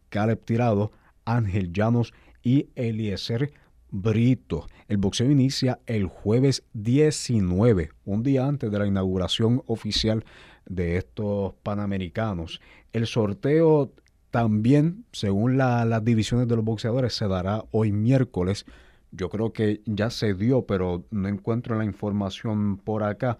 Caleb 0.08 0.44
Tirado, 0.44 0.92
Ángel 1.24 1.72
Llanos 1.72 2.12
y 2.42 2.68
Eliezer 2.74 3.52
Brito. 3.90 4.66
El 4.88 4.98
boxeo 4.98 5.30
inicia 5.30 5.80
el 5.86 6.06
jueves 6.06 6.62
19, 6.74 7.90
un 8.04 8.22
día 8.22 8.46
antes 8.46 8.70
de 8.70 8.78
la 8.78 8.86
inauguración 8.86 9.62
oficial 9.66 10.24
de 10.66 10.96
estos 10.96 11.54
Panamericanos. 11.62 12.60
El 12.92 13.06
sorteo 13.06 13.92
también, 14.30 15.04
según 15.10 15.58
la- 15.58 15.84
las 15.84 16.04
divisiones 16.04 16.46
de 16.46 16.54
los 16.56 16.64
boxeadores, 16.64 17.14
se 17.14 17.26
dará 17.26 17.64
hoy 17.72 17.90
miércoles. 17.90 18.64
Yo 19.12 19.28
creo 19.28 19.52
que 19.52 19.80
ya 19.86 20.10
se 20.10 20.34
dio, 20.34 20.66
pero 20.66 21.04
no 21.10 21.28
encuentro 21.28 21.76
la 21.76 21.84
información 21.84 22.78
por 22.78 23.02
acá. 23.02 23.38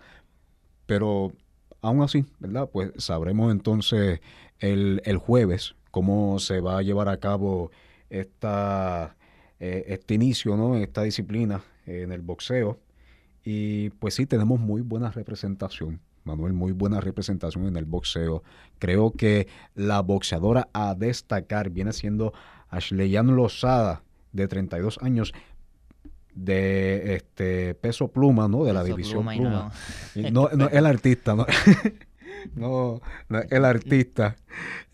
Pero 0.87 1.33
aún 1.81 2.03
así, 2.03 2.25
¿verdad? 2.39 2.69
Pues 2.73 2.93
sabremos 2.97 3.53
entonces 3.53 4.21
el, 4.59 5.01
el 5.05 5.17
jueves 5.19 5.77
cómo 5.91 6.39
se 6.39 6.61
va 6.61 6.79
a 6.79 6.83
llevar 6.83 7.09
a 7.09 7.19
cabo 7.19 7.71
esta, 8.09 9.17
eh, 9.59 9.85
este 9.89 10.15
inicio, 10.15 10.57
¿no? 10.57 10.77
Esta 10.77 11.03
disciplina 11.03 11.63
en 11.87 12.13
el 12.13 12.23
boxeo. 12.23 12.79
Y 13.45 13.91
pues 13.91 14.15
sí, 14.15 14.27
tenemos 14.27 14.61
muy 14.61 14.83
buena 14.83 15.11
representación. 15.11 16.01
Manuel, 16.25 16.53
muy 16.53 16.73
buena 16.73 17.01
representación 17.01 17.67
en 17.67 17.77
el 17.77 17.87
boxeo. 17.87 18.43
Creo 18.79 19.13
que 19.13 19.49
la 19.75 20.01
boxeadora 20.01 20.69
a 20.73 20.95
destacar 20.95 21.71
viene 21.71 21.93
siendo 21.93 22.35
Ashleyan 22.69 23.35
Lozada, 23.35 24.03
de 24.33 24.47
32 24.47 24.99
años, 25.03 25.33
de 26.45 27.15
este 27.17 27.75
peso 27.75 28.09
pluma, 28.09 28.49
¿no? 28.49 28.65
De 28.65 28.73
la 28.73 28.83
Peso 28.83 28.95
división 28.97 29.23
pluma. 29.25 29.73
Y 30.15 30.31
No, 30.31 30.49
no, 30.57 30.69
el 30.69 30.87
artista, 30.87 31.35
¿no? 31.35 31.47
no, 32.55 33.01
no, 33.29 33.41
el 33.51 33.65
artista. 33.65 34.37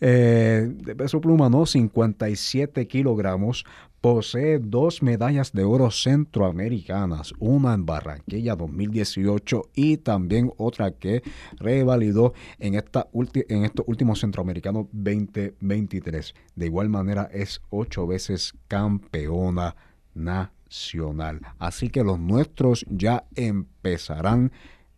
Eh, 0.01 0.69
de 0.71 0.95
peso 0.95 1.21
pluma, 1.21 1.49
¿no? 1.49 1.65
57 1.65 2.87
kilogramos. 2.87 3.65
Posee 3.99 4.59
dos 4.59 5.01
medallas 5.01 5.51
de 5.53 5.63
oro 5.63 5.89
centroamericanas, 5.89 7.33
una 7.39 7.73
en 7.73 7.85
Barranquilla 7.87 8.55
2018 8.55 9.63
y 9.73 9.97
también 9.97 10.53
otra 10.57 10.91
que 10.91 11.23
revalidó 11.59 12.33
en, 12.59 12.75
esta 12.75 13.09
ulti- 13.11 13.45
en 13.49 13.65
estos 13.65 13.85
últimos 13.87 14.19
centroamericanos 14.19 14.85
2023. 14.91 16.35
De 16.55 16.65
igual 16.67 16.89
manera 16.89 17.27
es 17.33 17.59
ocho 17.71 18.05
veces 18.05 18.53
campeona 18.67 19.75
nacional. 20.17 21.41
Así 21.59 21.89
que 21.89 22.03
los 22.03 22.19
nuestros 22.19 22.85
ya 22.89 23.25
empezarán 23.35 24.51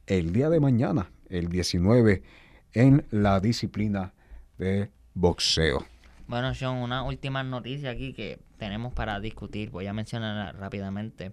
el 0.08 0.34
día 0.34 0.50
de 0.50 0.60
mañana, 0.60 1.12
el 1.30 1.50
19, 1.50 2.24
en 2.74 3.06
la 3.12 3.40
disciplina 3.40 4.14
de 4.58 4.90
boxeo. 5.14 5.86
Bueno, 6.28 6.54
Sean, 6.54 6.78
una 6.78 7.04
última 7.04 7.44
noticia 7.44 7.92
aquí 7.92 8.14
que 8.14 8.40
tenemos 8.58 8.94
para 8.94 9.20
discutir. 9.20 9.72
Voy 9.72 9.88
a 9.88 9.94
mencionarla 9.94 10.52
rápidamente. 10.52 11.32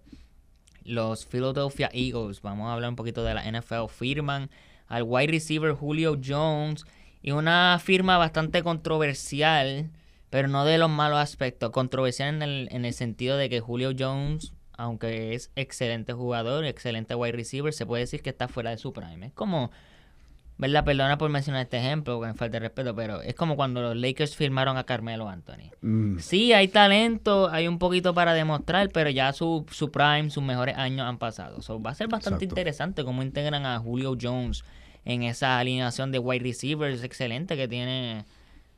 Los 0.85 1.27
Philadelphia 1.27 1.91
Eagles, 1.93 2.41
vamos 2.41 2.69
a 2.69 2.75
hablar 2.75 2.91
un 2.91 2.97
poquito 2.97 3.25
de 3.25 3.35
la 3.35 3.43
NFL, 3.43 3.89
firman 3.89 4.49
al 4.87 5.03
wide 5.03 5.33
receiver 5.33 5.73
Julio 5.73 6.19
Jones 6.25 6.85
y 7.23 7.33
una 7.33 7.79
firma 7.83 8.19
bastante 8.19 8.63
controversial, 8.63 9.91
pero 10.37 10.49
no 10.49 10.67
de 10.67 10.77
los 10.77 10.91
malos 10.91 11.19
aspectos. 11.19 11.71
Controversial 11.71 12.29
en 12.29 12.43
el, 12.43 12.69
en 12.71 12.85
el 12.85 12.93
sentido 12.93 13.39
de 13.39 13.49
que 13.49 13.61
Julio 13.61 13.93
Jones, 13.99 14.53
aunque 14.77 15.35
es 15.35 15.51
excelente 15.57 16.13
jugador, 16.13 16.67
excelente 16.67 17.15
wide 17.15 17.33
receiver, 17.33 17.73
se 17.73 17.87
puede 17.87 18.03
decir 18.03 18.21
que 18.21 18.29
está 18.29 18.47
fuera 18.47 18.69
de 18.69 18.77
su 18.77 18.93
prime. 18.93 19.29
Es 19.29 19.33
como 19.33 19.71
¿Verdad? 20.59 20.85
Perdona 20.85 21.17
por 21.17 21.31
mencionar 21.31 21.63
este 21.63 21.79
ejemplo, 21.79 22.21
me 22.21 22.35
falta 22.35 22.57
de 22.57 22.61
respeto, 22.61 22.95
pero 22.95 23.23
es 23.23 23.35
como 23.35 23.57
cuando 23.57 23.81
los 23.81 23.97
Lakers 23.97 24.37
firmaron 24.37 24.77
a 24.77 24.85
Carmelo 24.85 25.27
Anthony. 25.27 25.71
Mm, 25.81 26.19
Sí, 26.19 26.53
hay 26.53 26.69
talento, 26.69 27.49
hay 27.51 27.67
un 27.67 27.79
poquito 27.79 28.13
para 28.13 28.35
demostrar, 28.35 28.91
pero 28.91 29.09
ya 29.09 29.33
su, 29.33 29.65
su 29.71 29.91
prime, 29.91 30.29
sus 30.29 30.43
mejores 30.43 30.77
años 30.77 31.07
han 31.07 31.17
pasado. 31.17 31.63
So, 31.63 31.81
va 31.81 31.93
a 31.93 31.95
ser 31.95 32.09
bastante 32.09 32.45
Exacto. 32.45 32.61
interesante 32.61 33.05
cómo 33.05 33.23
integran 33.23 33.65
a 33.65 33.79
Julio 33.79 34.17
Jones 34.21 34.65
en 35.07 35.23
esa 35.23 35.59
alineación 35.59 36.13
de 36.13 36.19
wide 36.19 36.43
receivers 36.43 37.03
excelente 37.03 37.57
que 37.57 37.69
tiene, 37.69 38.27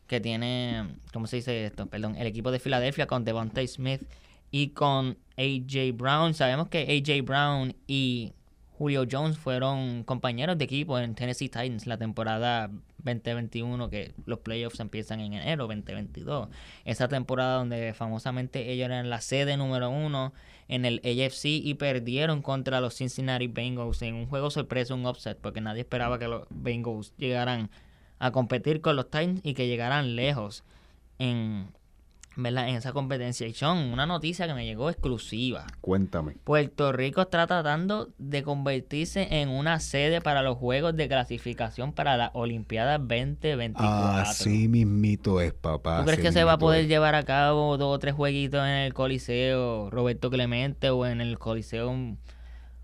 que 0.08 0.20
tiene, 0.20 0.88
¿cómo 1.12 1.28
se 1.28 1.36
dice 1.36 1.66
esto? 1.66 1.86
Perdón, 1.86 2.16
el 2.16 2.26
equipo 2.26 2.50
de 2.50 2.58
Filadelfia 2.58 3.06
con 3.06 3.24
Devontae 3.24 3.68
Smith 3.68 4.02
y 4.50 4.68
con 4.68 5.16
AJ 5.36 5.94
Brown. 5.94 6.34
Sabemos 6.34 6.68
que 6.68 6.80
AJ 6.80 7.24
Brown 7.24 7.76
y 7.86 8.32
Julio 8.78 9.04
Jones 9.10 9.36
fueron 9.36 10.04
compañeros 10.04 10.56
de 10.56 10.64
equipo 10.64 10.98
en 10.98 11.14
Tennessee 11.14 11.48
Titans 11.48 11.86
la 11.86 11.98
temporada 11.98 12.70
2021, 12.98 13.90
que 13.90 14.12
los 14.24 14.38
playoffs 14.38 14.80
empiezan 14.80 15.20
en 15.20 15.34
enero 15.34 15.66
2022. 15.66 16.48
Esa 16.84 17.08
temporada 17.08 17.58
donde 17.58 17.92
famosamente 17.92 18.70
ellos 18.70 18.86
eran 18.86 19.10
la 19.10 19.20
sede 19.20 19.56
número 19.56 19.90
uno 19.90 20.32
en 20.68 20.84
el 20.84 21.00
AFC 21.04 21.46
y 21.46 21.74
perdieron 21.74 22.40
contra 22.40 22.80
los 22.80 22.94
Cincinnati 22.94 23.48
Bengals 23.48 24.00
en 24.02 24.14
un 24.14 24.26
juego 24.26 24.50
sorpresa, 24.50 24.94
un 24.94 25.06
upset, 25.06 25.38
porque 25.38 25.60
nadie 25.60 25.80
esperaba 25.80 26.18
que 26.18 26.28
los 26.28 26.46
Bengals 26.50 27.14
llegaran 27.16 27.70
a 28.18 28.30
competir 28.30 28.80
con 28.80 28.96
los 28.96 29.06
Titans 29.06 29.40
y 29.42 29.54
que 29.54 29.66
llegaran 29.66 30.16
lejos 30.16 30.64
en 31.18 31.68
¿verdad? 32.38 32.68
En 32.68 32.76
esa 32.76 32.92
competencia. 32.92 33.46
Y 33.46 33.52
son 33.52 33.78
una 33.78 34.06
noticia 34.06 34.46
que 34.46 34.54
me 34.54 34.64
llegó 34.64 34.88
exclusiva. 34.90 35.66
Cuéntame. 35.80 36.36
Puerto 36.44 36.92
Rico 36.92 37.22
está 37.22 37.46
tratando 37.46 38.10
de 38.18 38.44
convertirse 38.44 39.40
en 39.40 39.48
una 39.48 39.80
sede 39.80 40.20
para 40.20 40.42
los 40.42 40.56
Juegos 40.56 40.96
de 40.96 41.08
Clasificación 41.08 41.92
para 41.92 42.16
la 42.16 42.30
Olimpiada 42.34 42.98
2024. 42.98 43.88
Así 44.20 44.68
mismito 44.68 45.40
es, 45.40 45.52
papá. 45.52 45.98
¿Tú 45.98 46.04
crees 46.04 46.20
que 46.20 46.32
se 46.32 46.44
va 46.44 46.52
a 46.52 46.58
poder 46.58 46.82
es. 46.82 46.88
llevar 46.88 47.16
a 47.16 47.24
cabo 47.24 47.76
dos 47.76 47.96
o 47.96 47.98
tres 47.98 48.14
jueguitos 48.14 48.60
en 48.60 48.74
el 48.74 48.94
Coliseo 48.94 49.90
Roberto 49.90 50.30
Clemente 50.30 50.90
o 50.90 51.06
en 51.06 51.20
el 51.20 51.38
Coliseo 51.38 51.90
en 51.90 52.18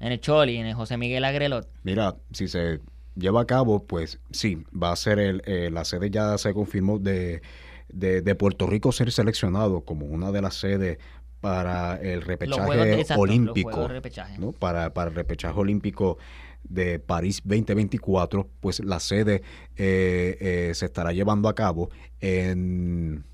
el 0.01 0.21
Choli, 0.21 0.57
en 0.57 0.67
el 0.67 0.75
José 0.75 0.97
Miguel 0.97 1.25
Agrelot? 1.25 1.69
Mira, 1.85 2.17
si 2.33 2.49
se 2.49 2.81
lleva 3.17 3.43
a 3.43 3.47
cabo, 3.47 3.85
pues 3.87 4.19
sí, 4.31 4.65
va 4.75 4.93
a 4.93 4.97
ser 4.97 5.19
el, 5.19 5.43
eh, 5.47 5.71
la 5.71 5.85
sede 5.85 6.11
ya 6.11 6.37
se 6.39 6.53
confirmó 6.55 6.99
de, 6.99 7.43
de, 7.89 8.23
de 8.23 8.35
Puerto 8.35 8.67
Rico 8.67 8.93
ser 8.93 9.13
seleccionado 9.13 9.83
como 9.83 10.07
una 10.07 10.33
de 10.33 10.43
las 10.43 10.55
sedes 10.55 10.99
para 11.41 11.97
el 12.01 12.23
repechaje 12.23 13.01
exacto, 13.01 13.21
olímpico. 13.23 13.87
repechaje. 13.89 14.39
¿no? 14.39 14.53
Para, 14.53 14.95
para 14.95 15.11
el 15.11 15.17
repechaje 15.17 15.59
olímpico 15.61 16.17
de 16.63 16.99
París 16.99 17.43
2024, 17.45 18.49
pues 18.61 18.81
la 18.81 18.99
sede 18.99 19.43
eh, 19.77 20.39
eh, 20.41 20.73
se 20.75 20.87
estará 20.87 21.13
llevando 21.13 21.51
a 21.51 21.55
cabo 21.55 21.91
en, 22.21 23.25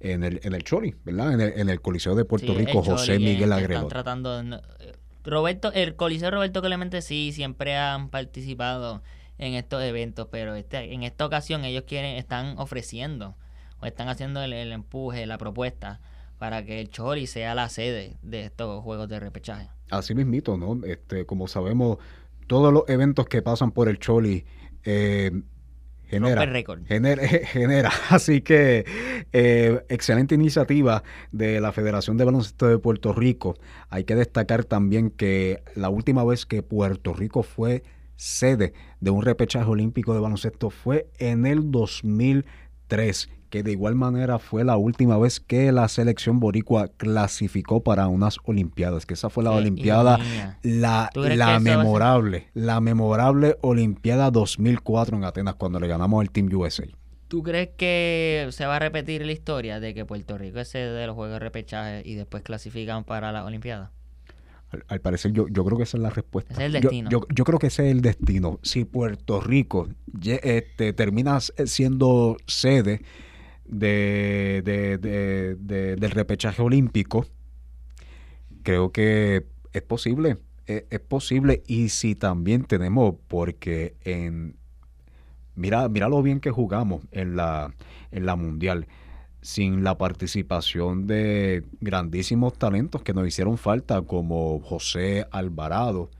en, 0.00 0.24
el, 0.24 0.40
en 0.42 0.52
el 0.54 0.62
Choli, 0.64 0.94
¿verdad? 1.04 1.32
En 1.32 1.40
el, 1.40 1.52
en 1.58 1.68
el 1.70 1.80
Coliseo 1.80 2.14
de 2.14 2.26
Puerto 2.26 2.52
Sí, 2.52 2.58
Rico, 2.58 2.82
José 2.82 3.14
en- 3.14 3.22
Miguel 3.24 3.44
están 3.44 3.52
Agrelot. 3.58 3.88
tratando 3.88 4.38
eh, 4.40 4.92
Roberto, 5.24 5.72
el 5.72 5.96
Coliseo 5.96 6.30
Roberto 6.30 6.62
Clemente 6.62 7.02
sí, 7.02 7.32
siempre 7.32 7.76
han 7.76 8.08
participado 8.08 9.02
en 9.38 9.54
estos 9.54 9.82
eventos, 9.82 10.28
pero 10.30 10.54
este, 10.54 10.92
en 10.92 11.02
esta 11.02 11.26
ocasión 11.26 11.64
ellos 11.64 11.84
quieren, 11.86 12.16
están 12.16 12.58
ofreciendo 12.58 13.36
o 13.80 13.86
están 13.86 14.08
haciendo 14.08 14.42
el, 14.42 14.52
el 14.52 14.72
empuje, 14.72 15.26
la 15.26 15.38
propuesta 15.38 16.00
para 16.38 16.64
que 16.64 16.80
el 16.80 16.88
Choli 16.88 17.26
sea 17.26 17.54
la 17.54 17.68
sede 17.68 18.16
de 18.22 18.44
estos 18.44 18.82
juegos 18.82 19.08
de 19.08 19.20
repechaje. 19.20 19.68
Así 19.90 20.14
mismito, 20.14 20.56
¿no? 20.56 20.84
Este, 20.86 21.26
como 21.26 21.48
sabemos, 21.48 21.98
todos 22.46 22.72
los 22.72 22.88
eventos 22.88 23.26
que 23.26 23.42
pasan 23.42 23.72
por 23.72 23.88
el 23.88 23.98
Choli 23.98 24.46
eh, 24.84 25.30
genera, 26.10 26.46
genera, 26.86 27.28
genera. 27.46 27.90
Así 28.08 28.40
que 28.40 28.84
eh, 29.32 29.80
excelente 29.88 30.34
iniciativa 30.34 31.02
de 31.30 31.60
la 31.60 31.72
Federación 31.72 32.16
de 32.16 32.24
Baloncesto 32.24 32.66
de 32.66 32.78
Puerto 32.78 33.12
Rico. 33.12 33.56
Hay 33.88 34.04
que 34.04 34.16
destacar 34.16 34.64
también 34.64 35.10
que 35.10 35.62
la 35.74 35.88
última 35.88 36.24
vez 36.24 36.46
que 36.46 36.62
Puerto 36.62 37.14
Rico 37.14 37.42
fue 37.42 37.84
sede 38.16 38.74
de 39.00 39.10
un 39.10 39.22
repechaje 39.22 39.70
olímpico 39.70 40.12
de 40.12 40.20
baloncesto 40.20 40.68
fue 40.68 41.08
en 41.18 41.46
el 41.46 41.70
2003 41.70 43.30
que 43.50 43.62
de 43.62 43.72
igual 43.72 43.94
manera 43.96 44.38
fue 44.38 44.64
la 44.64 44.76
última 44.76 45.18
vez 45.18 45.40
que 45.40 45.72
la 45.72 45.88
selección 45.88 46.40
boricua 46.40 46.88
clasificó 46.96 47.82
para 47.82 48.06
unas 48.08 48.38
olimpiadas, 48.44 49.04
que 49.06 49.14
esa 49.14 49.28
fue 49.28 49.44
la 49.44 49.50
olimpiada 49.50 50.18
la, 50.62 51.10
¿Tú 51.12 51.22
crees 51.22 51.36
la 51.36 51.58
memorable, 51.60 52.48
la 52.54 52.80
memorable 52.80 53.56
Olimpiada 53.60 54.30
2004 54.30 55.16
en 55.16 55.24
Atenas 55.24 55.56
cuando 55.56 55.80
le 55.80 55.88
ganamos 55.88 56.20
al 56.20 56.30
Team 56.30 56.48
USA. 56.54 56.84
¿Tú 57.28 57.42
crees 57.42 57.70
que 57.76 58.48
se 58.50 58.66
va 58.66 58.76
a 58.76 58.78
repetir 58.78 59.24
la 59.24 59.32
historia 59.32 59.78
de 59.80 59.94
que 59.94 60.04
Puerto 60.04 60.36
Rico 60.38 60.58
es 60.60 60.68
sede 60.68 60.92
de 60.92 61.06
los 61.06 61.14
juegos 61.14 61.34
de 61.34 61.38
repechaje 61.40 62.02
y 62.04 62.14
después 62.14 62.42
clasifican 62.42 63.04
para 63.04 63.30
las 63.32 63.44
Olimpiadas? 63.44 63.90
Al, 64.70 64.84
al 64.86 65.00
parecer 65.00 65.32
yo, 65.32 65.46
yo 65.48 65.64
creo 65.64 65.76
que 65.76 65.82
esa 65.84 65.96
es 65.96 66.02
la 66.02 66.10
respuesta. 66.10 66.52
Ese 66.54 66.66
es 66.66 66.74
el 66.74 66.80
Yo- 66.82 66.88
destino. 66.90 67.10
Yo, 67.10 67.20
yo 67.34 67.44
creo 67.44 67.58
que 67.58 67.66
ese 67.68 67.86
es 67.86 67.92
el 67.92 68.00
destino. 68.02 68.58
Si 68.62 68.84
Puerto 68.84 69.40
Rico 69.40 69.88
este, 70.22 70.92
termina 70.92 71.40
siendo 71.40 72.36
sede 72.46 73.02
de, 73.70 74.62
de- 74.64 74.98
de- 74.98 75.54
de- 75.56 75.96
del 75.96 76.10
repechaje 76.10 76.62
olímpico, 76.62 77.26
creo 78.62 78.92
que 78.92 79.46
es 79.72 79.82
posible. 79.82 80.38
Es, 80.66 80.84
es 80.90 81.00
posible. 81.00 81.62
Y 81.66 81.88
si 81.90 82.14
también 82.14 82.64
tenemos, 82.64 83.14
porque 83.28 83.94
en 84.04 84.56
mira, 85.54 85.88
mira 85.88 86.08
lo 86.08 86.22
bien 86.22 86.40
que 86.40 86.50
jugamos 86.50 87.02
en 87.12 87.36
la, 87.36 87.74
en 88.10 88.26
la 88.26 88.36
mundial 88.36 88.86
sin 89.42 89.82
la 89.84 89.96
participación 89.96 91.06
de 91.06 91.64
grandísimos 91.80 92.54
talentos 92.58 93.02
que 93.02 93.14
nos 93.14 93.26
hicieron 93.26 93.56
falta, 93.56 94.02
como 94.02 94.60
José 94.60 95.26
Alvarado, 95.30 96.10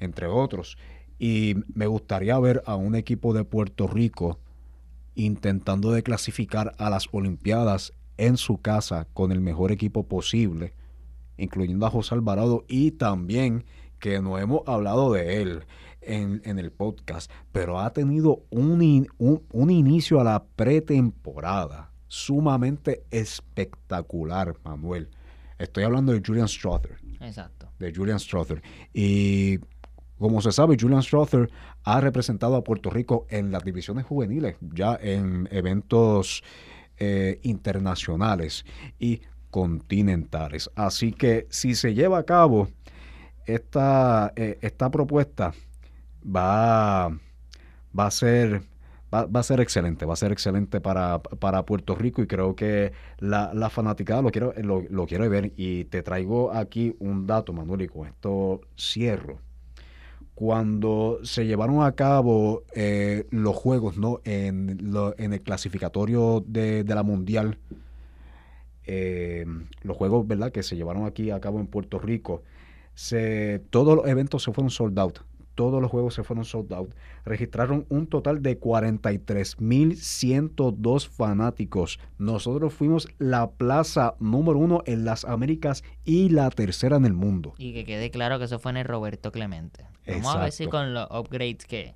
entre 0.00 0.26
otros. 0.26 0.78
Y 1.18 1.56
me 1.74 1.86
gustaría 1.86 2.38
ver 2.38 2.62
a 2.66 2.76
un 2.76 2.94
equipo 2.94 3.34
de 3.34 3.44
Puerto 3.44 3.86
Rico 3.88 4.38
intentando 5.16 5.90
de 5.90 6.02
clasificar 6.04 6.74
a 6.78 6.88
las 6.90 7.08
Olimpiadas 7.10 7.92
en 8.18 8.36
su 8.36 8.58
casa 8.58 9.08
con 9.12 9.32
el 9.32 9.40
mejor 9.40 9.72
equipo 9.72 10.04
posible, 10.06 10.72
incluyendo 11.36 11.84
a 11.86 11.90
José 11.90 12.14
Alvarado 12.14 12.64
y 12.68 12.92
también 12.92 13.64
que 13.98 14.20
no 14.22 14.38
hemos 14.38 14.60
hablado 14.66 15.12
de 15.12 15.42
él 15.42 15.64
en, 16.02 16.40
en 16.44 16.58
el 16.58 16.70
podcast, 16.70 17.30
pero 17.50 17.80
ha 17.80 17.92
tenido 17.92 18.44
un, 18.50 18.80
in- 18.82 19.08
un- 19.18 19.42
un 19.52 19.70
inicio 19.70 20.20
a 20.20 20.24
la 20.24 20.44
pretemporada 20.44 21.90
sumamente 22.08 23.02
espectacular, 23.10 24.54
Manuel. 24.64 25.08
Estoy 25.58 25.84
hablando 25.84 26.12
de 26.12 26.22
Julian 26.24 26.48
Strother 26.48 26.96
Exacto. 27.20 27.68
de 27.78 27.92
Julian 27.94 28.20
Strother. 28.20 28.62
Y 28.92 29.58
como 30.18 30.40
se 30.40 30.52
sabe, 30.52 30.76
Julian 30.78 31.02
Strother 31.02 31.50
ha 31.86 32.00
representado 32.00 32.56
a 32.56 32.64
Puerto 32.64 32.90
Rico 32.90 33.26
en 33.30 33.52
las 33.52 33.64
divisiones 33.64 34.04
juveniles, 34.04 34.56
ya 34.60 34.98
en 35.00 35.48
eventos 35.52 36.42
eh, 36.98 37.38
internacionales 37.44 38.66
y 38.98 39.22
continentales. 39.52 40.68
Así 40.74 41.12
que 41.12 41.46
si 41.48 41.76
se 41.76 41.94
lleva 41.94 42.18
a 42.18 42.24
cabo 42.24 42.68
esta, 43.46 44.32
eh, 44.34 44.58
esta 44.62 44.90
propuesta, 44.90 45.54
va, 46.22 47.08
va 47.08 48.06
a 48.06 48.10
ser... 48.10 48.62
Va, 49.14 49.24
va 49.24 49.38
a 49.38 49.44
ser 49.44 49.60
excelente, 49.60 50.04
va 50.04 50.14
a 50.14 50.16
ser 50.16 50.32
excelente 50.32 50.80
para, 50.80 51.22
para 51.22 51.64
Puerto 51.64 51.94
Rico 51.94 52.22
y 52.22 52.26
creo 52.26 52.56
que 52.56 52.90
la, 53.18 53.52
la 53.54 53.70
fanaticada 53.70 54.20
lo 54.20 54.30
quiero, 54.32 54.52
lo, 54.56 54.82
lo 54.90 55.06
quiero 55.06 55.30
ver 55.30 55.52
y 55.56 55.84
te 55.84 56.02
traigo 56.02 56.50
aquí 56.52 56.96
un 56.98 57.24
dato, 57.24 57.52
Manuel, 57.52 57.82
y 57.82 57.86
con 57.86 58.08
esto 58.08 58.62
cierro. 58.76 59.45
Cuando 60.36 61.18
se 61.22 61.46
llevaron 61.46 61.82
a 61.82 61.92
cabo 61.92 62.62
eh, 62.74 63.26
los 63.30 63.56
juegos 63.56 63.96
¿no? 63.96 64.20
en, 64.24 64.78
el 65.16 65.40
clasificatorio 65.40 66.44
de, 66.46 66.84
la 66.86 67.02
Mundial, 67.02 67.56
eh, 68.84 69.46
los 69.80 69.96
juegos 69.96 70.28
¿verdad? 70.28 70.52
que 70.52 70.62
se 70.62 70.76
llevaron 70.76 71.06
aquí 71.06 71.30
a 71.30 71.40
cabo 71.40 71.58
en 71.58 71.66
Puerto 71.66 71.98
Rico, 71.98 72.42
todos 73.70 73.96
los 73.96 74.06
eventos 74.06 74.42
se 74.42 74.52
fueron 74.52 74.68
sold 74.68 74.98
out. 74.98 75.20
Todos 75.56 75.82
los 75.82 75.90
juegos 75.90 76.14
se 76.14 76.22
fueron 76.22 76.44
sold 76.44 76.72
out. 76.72 76.94
Registraron 77.24 77.84
un 77.88 78.06
total 78.06 78.40
de 78.42 78.60
43.102 78.60 81.08
fanáticos. 81.08 81.98
Nosotros 82.18 82.74
fuimos 82.74 83.08
la 83.18 83.50
plaza 83.50 84.14
número 84.20 84.58
uno 84.58 84.82
en 84.86 85.04
las 85.06 85.24
Américas 85.24 85.82
y 86.04 86.28
la 86.28 86.50
tercera 86.50 86.96
en 86.96 87.06
el 87.06 87.14
mundo. 87.14 87.54
Y 87.58 87.72
que 87.72 87.84
quede 87.84 88.10
claro 88.10 88.38
que 88.38 88.44
eso 88.44 88.58
fue 88.58 88.70
en 88.70 88.76
el 88.76 88.84
Roberto 88.84 89.32
Clemente. 89.32 89.86
Vamos 90.06 90.36
a 90.36 90.42
ver 90.42 90.52
si 90.52 90.66
con 90.66 90.92
los 90.94 91.08
upgrades 91.10 91.64
que 91.64 91.94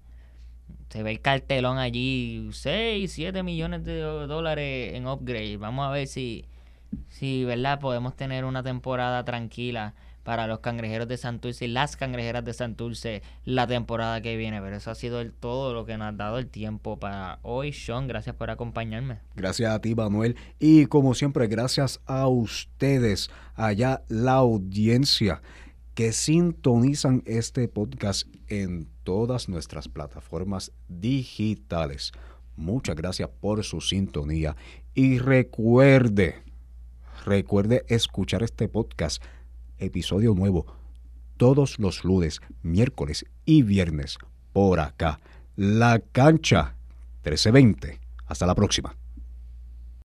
se 0.88 1.02
ve 1.02 1.10
el 1.12 1.20
cartelón 1.20 1.76
allí, 1.78 2.48
6, 2.50 3.12
7 3.12 3.42
millones 3.42 3.84
de 3.84 4.00
dólares 4.00 4.94
en 4.94 5.06
upgrade. 5.06 5.58
Vamos 5.58 5.86
a 5.86 5.90
ver 5.90 6.06
si, 6.06 6.46
si 7.08 7.44
¿verdad? 7.44 7.78
Podemos 7.78 8.16
tener 8.16 8.46
una 8.46 8.62
temporada 8.62 9.22
tranquila 9.24 9.92
para 10.22 10.46
los 10.46 10.60
cangrejeros 10.60 11.08
de 11.08 11.16
Santurce 11.16 11.64
y 11.64 11.68
las 11.68 11.96
cangrejeras 11.96 12.44
de 12.44 12.52
Santurce 12.52 13.22
la 13.44 13.66
temporada 13.66 14.20
que 14.20 14.36
viene. 14.36 14.60
Pero 14.60 14.76
eso 14.76 14.90
ha 14.90 14.94
sido 14.94 15.24
todo 15.30 15.74
lo 15.74 15.86
que 15.86 15.96
nos 15.96 16.08
ha 16.08 16.12
dado 16.12 16.38
el 16.38 16.46
tiempo 16.46 16.98
para 16.98 17.38
hoy. 17.42 17.72
Sean, 17.72 18.06
gracias 18.06 18.36
por 18.36 18.50
acompañarme. 18.50 19.18
Gracias 19.34 19.72
a 19.72 19.80
ti, 19.80 19.94
Manuel. 19.94 20.36
Y 20.58 20.86
como 20.86 21.14
siempre, 21.14 21.46
gracias 21.46 22.00
a 22.06 22.28
ustedes, 22.28 23.30
allá 23.54 24.02
la 24.08 24.34
audiencia 24.34 25.42
que 25.94 26.12
sintonizan 26.12 27.22
este 27.26 27.68
podcast 27.68 28.26
en 28.48 28.88
todas 29.04 29.48
nuestras 29.48 29.88
plataformas 29.88 30.72
digitales. 30.88 32.12
Muchas 32.56 32.96
gracias 32.96 33.28
por 33.40 33.64
su 33.64 33.80
sintonía. 33.80 34.56
Y 34.94 35.18
recuerde, 35.18 36.42
recuerde 37.24 37.84
escuchar 37.88 38.42
este 38.42 38.68
podcast, 38.68 39.22
episodio 39.80 40.34
nuevo, 40.34 40.66
todos 41.36 41.78
los 41.78 42.04
lunes, 42.04 42.40
miércoles 42.62 43.24
y 43.44 43.62
viernes 43.62 44.18
por 44.52 44.80
acá. 44.80 45.20
La 45.56 45.98
cancha 46.12 46.74
1320. 47.24 47.98
Hasta 48.26 48.46
la 48.46 48.54
próxima. 48.54 48.99